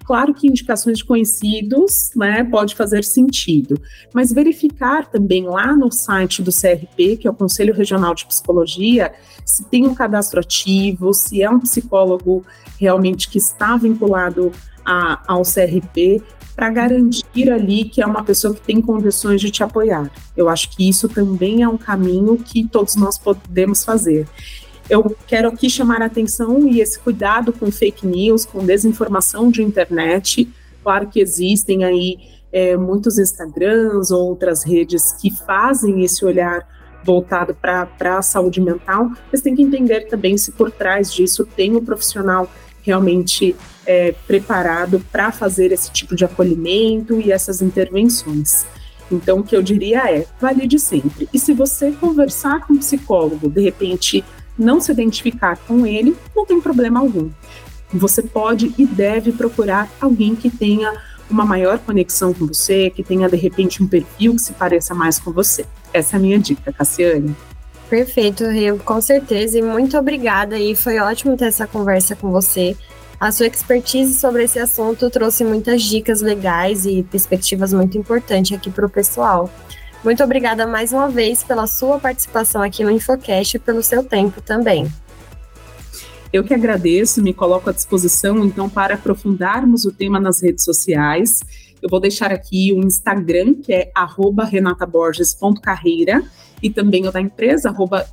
claro 0.03 0.33
que 0.33 0.47
indicações 0.47 0.97
de 0.97 1.05
conhecidos, 1.05 2.09
né, 2.15 2.43
pode 2.43 2.73
fazer 2.73 3.03
sentido, 3.03 3.79
mas 4.11 4.33
verificar 4.33 5.05
também 5.05 5.43
lá 5.43 5.75
no 5.75 5.91
site 5.91 6.41
do 6.41 6.49
CRP, 6.51 7.17
que 7.17 7.27
é 7.27 7.29
o 7.29 7.33
Conselho 7.35 7.75
Regional 7.75 8.15
de 8.15 8.25
Psicologia, 8.25 9.13
se 9.45 9.63
tem 9.65 9.85
um 9.85 9.93
cadastro 9.93 10.39
ativo, 10.39 11.13
se 11.13 11.43
é 11.43 11.49
um 11.49 11.59
psicólogo 11.59 12.43
realmente 12.79 13.29
que 13.29 13.37
está 13.37 13.77
vinculado 13.77 14.51
a, 14.83 15.21
ao 15.31 15.43
CRP, 15.43 16.23
para 16.55 16.71
garantir 16.71 17.51
ali 17.51 17.85
que 17.85 18.01
é 18.01 18.05
uma 18.07 18.23
pessoa 18.23 18.55
que 18.55 18.61
tem 18.61 18.81
condições 18.81 19.39
de 19.39 19.51
te 19.51 19.63
apoiar. 19.63 20.11
Eu 20.35 20.49
acho 20.49 20.75
que 20.75 20.89
isso 20.89 21.07
também 21.07 21.61
é 21.61 21.69
um 21.69 21.77
caminho 21.77 22.35
que 22.35 22.67
todos 22.67 22.95
nós 22.95 23.19
podemos 23.19 23.85
fazer. 23.85 24.27
Eu 24.89 25.15
quero 25.27 25.49
aqui 25.49 25.69
chamar 25.69 26.01
a 26.01 26.05
atenção 26.05 26.67
e 26.67 26.81
esse 26.81 26.97
cuidado 26.97 27.53
com 27.53 27.71
fake 27.71 28.07
news, 28.07 28.45
com 28.45 28.65
desinformação 28.65 29.51
de 29.51 29.61
internet. 29.61 30.49
Claro 30.81 31.07
que 31.07 31.19
existem 31.19 31.83
aí 31.83 32.17
é, 32.51 32.75
muitos 32.75 33.19
Instagrams 33.19 34.09
ou 34.09 34.29
outras 34.29 34.63
redes 34.63 35.11
que 35.13 35.29
fazem 35.29 36.03
esse 36.03 36.25
olhar 36.25 36.67
voltado 37.03 37.55
para 37.55 38.17
a 38.17 38.21
saúde 38.21 38.59
mental, 38.59 39.11
mas 39.31 39.41
tem 39.41 39.55
que 39.55 39.61
entender 39.61 40.07
também 40.07 40.37
se 40.37 40.51
por 40.51 40.71
trás 40.71 41.13
disso 41.13 41.45
tem 41.45 41.75
um 41.75 41.85
profissional 41.85 42.49
realmente 42.81 43.55
é, 43.85 44.13
preparado 44.27 44.99
para 45.11 45.31
fazer 45.31 45.71
esse 45.71 45.91
tipo 45.91 46.15
de 46.15 46.25
acolhimento 46.25 47.21
e 47.21 47.31
essas 47.31 47.61
intervenções. 47.61 48.65
Então, 49.11 49.39
o 49.39 49.43
que 49.43 49.55
eu 49.55 49.61
diria 49.61 50.11
é, 50.11 50.25
valide 50.39 50.79
sempre. 50.79 51.27
E 51.33 51.39
se 51.39 51.53
você 51.53 51.91
conversar 51.91 52.65
com 52.65 52.73
um 52.73 52.77
psicólogo, 52.77 53.49
de 53.49 53.61
repente 53.61 54.23
não 54.59 54.81
se 54.81 54.91
identificar 54.91 55.57
com 55.67 55.85
ele, 55.85 56.15
não 56.35 56.45
tem 56.45 56.59
problema 56.59 56.99
algum. 56.99 57.29
Você 57.91 58.21
pode 58.21 58.73
e 58.77 58.85
deve 58.85 59.31
procurar 59.31 59.89
alguém 59.99 60.35
que 60.35 60.49
tenha 60.49 60.93
uma 61.29 61.45
maior 61.45 61.79
conexão 61.79 62.33
com 62.33 62.45
você, 62.45 62.89
que 62.89 63.03
tenha 63.03 63.29
de 63.29 63.37
repente 63.37 63.81
um 63.81 63.87
perfil 63.87 64.35
que 64.35 64.41
se 64.41 64.53
pareça 64.53 64.93
mais 64.93 65.17
com 65.17 65.31
você. 65.31 65.65
Essa 65.93 66.15
é 66.15 66.17
a 66.17 66.21
minha 66.21 66.37
dica, 66.37 66.71
Cassiane. 66.73 67.35
Perfeito, 67.89 68.45
Rio, 68.45 68.77
com 68.77 69.01
certeza. 69.01 69.57
E 69.57 69.61
muito 69.61 69.97
obrigada. 69.97 70.57
E 70.59 70.75
foi 70.75 70.99
ótimo 70.99 71.35
ter 71.35 71.45
essa 71.45 71.65
conversa 71.65 72.15
com 72.15 72.29
você. 72.29 72.77
A 73.19 73.31
sua 73.31 73.47
expertise 73.47 74.13
sobre 74.13 74.43
esse 74.43 74.59
assunto 74.59 75.09
trouxe 75.09 75.43
muitas 75.43 75.83
dicas 75.83 76.21
legais 76.21 76.85
e 76.85 77.03
perspectivas 77.03 77.73
muito 77.73 77.97
importantes 77.97 78.57
aqui 78.57 78.69
para 78.69 78.85
o 78.85 78.89
pessoal. 78.89 79.49
Muito 80.03 80.23
obrigada 80.23 80.65
mais 80.65 80.93
uma 80.93 81.09
vez 81.09 81.43
pela 81.43 81.67
sua 81.67 81.99
participação 81.99 82.61
aqui 82.61 82.83
no 82.83 82.91
Infocast 82.91 83.57
e 83.57 83.59
pelo 83.59 83.83
seu 83.83 84.03
tempo 84.03 84.41
também. 84.41 84.89
Eu 86.31 86.43
que 86.43 86.53
agradeço, 86.53 87.21
me 87.21 87.33
coloco 87.33 87.69
à 87.69 87.73
disposição 87.73 88.45
então 88.45 88.69
para 88.69 88.93
aprofundarmos 88.93 89.83
o 89.85 89.91
tema 89.91 90.19
nas 90.19 90.41
redes 90.41 90.63
sociais. 90.63 91.41
Eu 91.81 91.89
vou 91.89 91.99
deixar 91.99 92.31
aqui 92.31 92.71
o 92.71 92.79
Instagram, 92.79 93.55
que 93.55 93.73
é 93.73 93.91
renataborges.carreira, 94.45 96.23
e 96.61 96.69
também 96.69 97.07
o 97.07 97.11
da 97.11 97.19
empresa, 97.19 97.69
arroba 97.69 98.05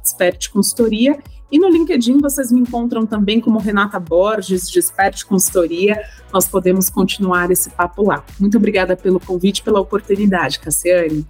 Consultoria. 0.53 1.19
E 1.53 1.59
no 1.59 1.69
LinkedIn 1.69 2.19
vocês 2.19 2.51
me 2.51 2.61
encontram 2.61 3.07
também 3.07 3.41
como 3.41 3.59
Renata 3.59 4.01
Borges, 4.01 4.69
de 4.69 4.79
Expert 4.79 5.25
Consultoria. 5.27 6.03
Nós 6.33 6.49
podemos 6.49 6.91
continuar 6.91 7.51
esse 7.51 7.71
papo 7.71 8.03
lá. 8.03 8.25
Muito 8.41 8.57
obrigada 8.57 8.97
pelo 8.97 9.21
convite, 9.21 9.63
pela 9.63 9.81
oportunidade, 9.81 10.59
Cassiane. 10.59 11.25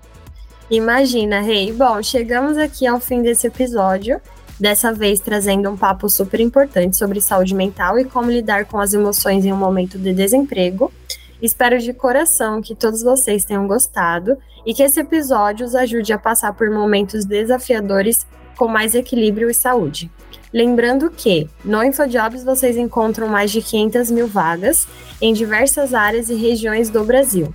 Imagina, 0.70 1.40
Rei. 1.40 1.72
Bom, 1.72 2.02
chegamos 2.02 2.58
aqui 2.58 2.86
ao 2.86 2.98
fim 2.98 3.22
desse 3.22 3.46
episódio. 3.46 4.20
Dessa 4.58 4.92
vez 4.92 5.20
trazendo 5.20 5.70
um 5.70 5.76
papo 5.76 6.08
super 6.08 6.40
importante 6.40 6.96
sobre 6.96 7.20
saúde 7.20 7.54
mental 7.54 7.98
e 7.98 8.04
como 8.04 8.30
lidar 8.30 8.64
com 8.64 8.80
as 8.80 8.92
emoções 8.92 9.44
em 9.44 9.52
um 9.52 9.56
momento 9.56 9.96
de 9.98 10.12
desemprego. 10.12 10.92
Espero 11.40 11.78
de 11.78 11.92
coração 11.92 12.62
que 12.62 12.74
todos 12.74 13.02
vocês 13.02 13.44
tenham 13.44 13.68
gostado 13.68 14.38
e 14.64 14.72
que 14.74 14.82
esse 14.82 14.98
episódio 14.98 15.64
os 15.64 15.74
ajude 15.74 16.12
a 16.12 16.18
passar 16.18 16.52
por 16.54 16.68
momentos 16.70 17.24
desafiadores 17.24 18.26
com 18.56 18.66
mais 18.66 18.94
equilíbrio 18.94 19.50
e 19.50 19.54
saúde. 19.54 20.10
Lembrando 20.52 21.10
que 21.10 21.48
no 21.64 21.84
InfoJobs 21.84 22.42
vocês 22.42 22.76
encontram 22.76 23.28
mais 23.28 23.52
de 23.52 23.60
500 23.60 24.10
mil 24.10 24.26
vagas 24.26 24.88
em 25.20 25.34
diversas 25.34 25.92
áreas 25.92 26.30
e 26.30 26.34
regiões 26.34 26.88
do 26.88 27.04
Brasil. 27.04 27.54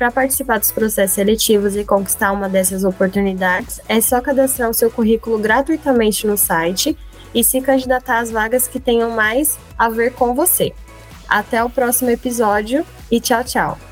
Para 0.00 0.10
participar 0.10 0.58
dos 0.58 0.72
processos 0.72 1.14
seletivos 1.14 1.76
e 1.76 1.84
conquistar 1.84 2.32
uma 2.32 2.48
dessas 2.48 2.84
oportunidades, 2.84 3.82
é 3.86 4.00
só 4.00 4.18
cadastrar 4.18 4.70
o 4.70 4.72
seu 4.72 4.90
currículo 4.90 5.38
gratuitamente 5.38 6.26
no 6.26 6.38
site 6.38 6.96
e 7.34 7.44
se 7.44 7.60
candidatar 7.60 8.20
às 8.20 8.30
vagas 8.30 8.66
que 8.66 8.80
tenham 8.80 9.10
mais 9.10 9.58
a 9.78 9.90
ver 9.90 10.14
com 10.14 10.34
você. 10.34 10.72
Até 11.28 11.62
o 11.62 11.68
próximo 11.68 12.08
episódio 12.08 12.82
e 13.10 13.20
tchau, 13.20 13.44
tchau! 13.44 13.89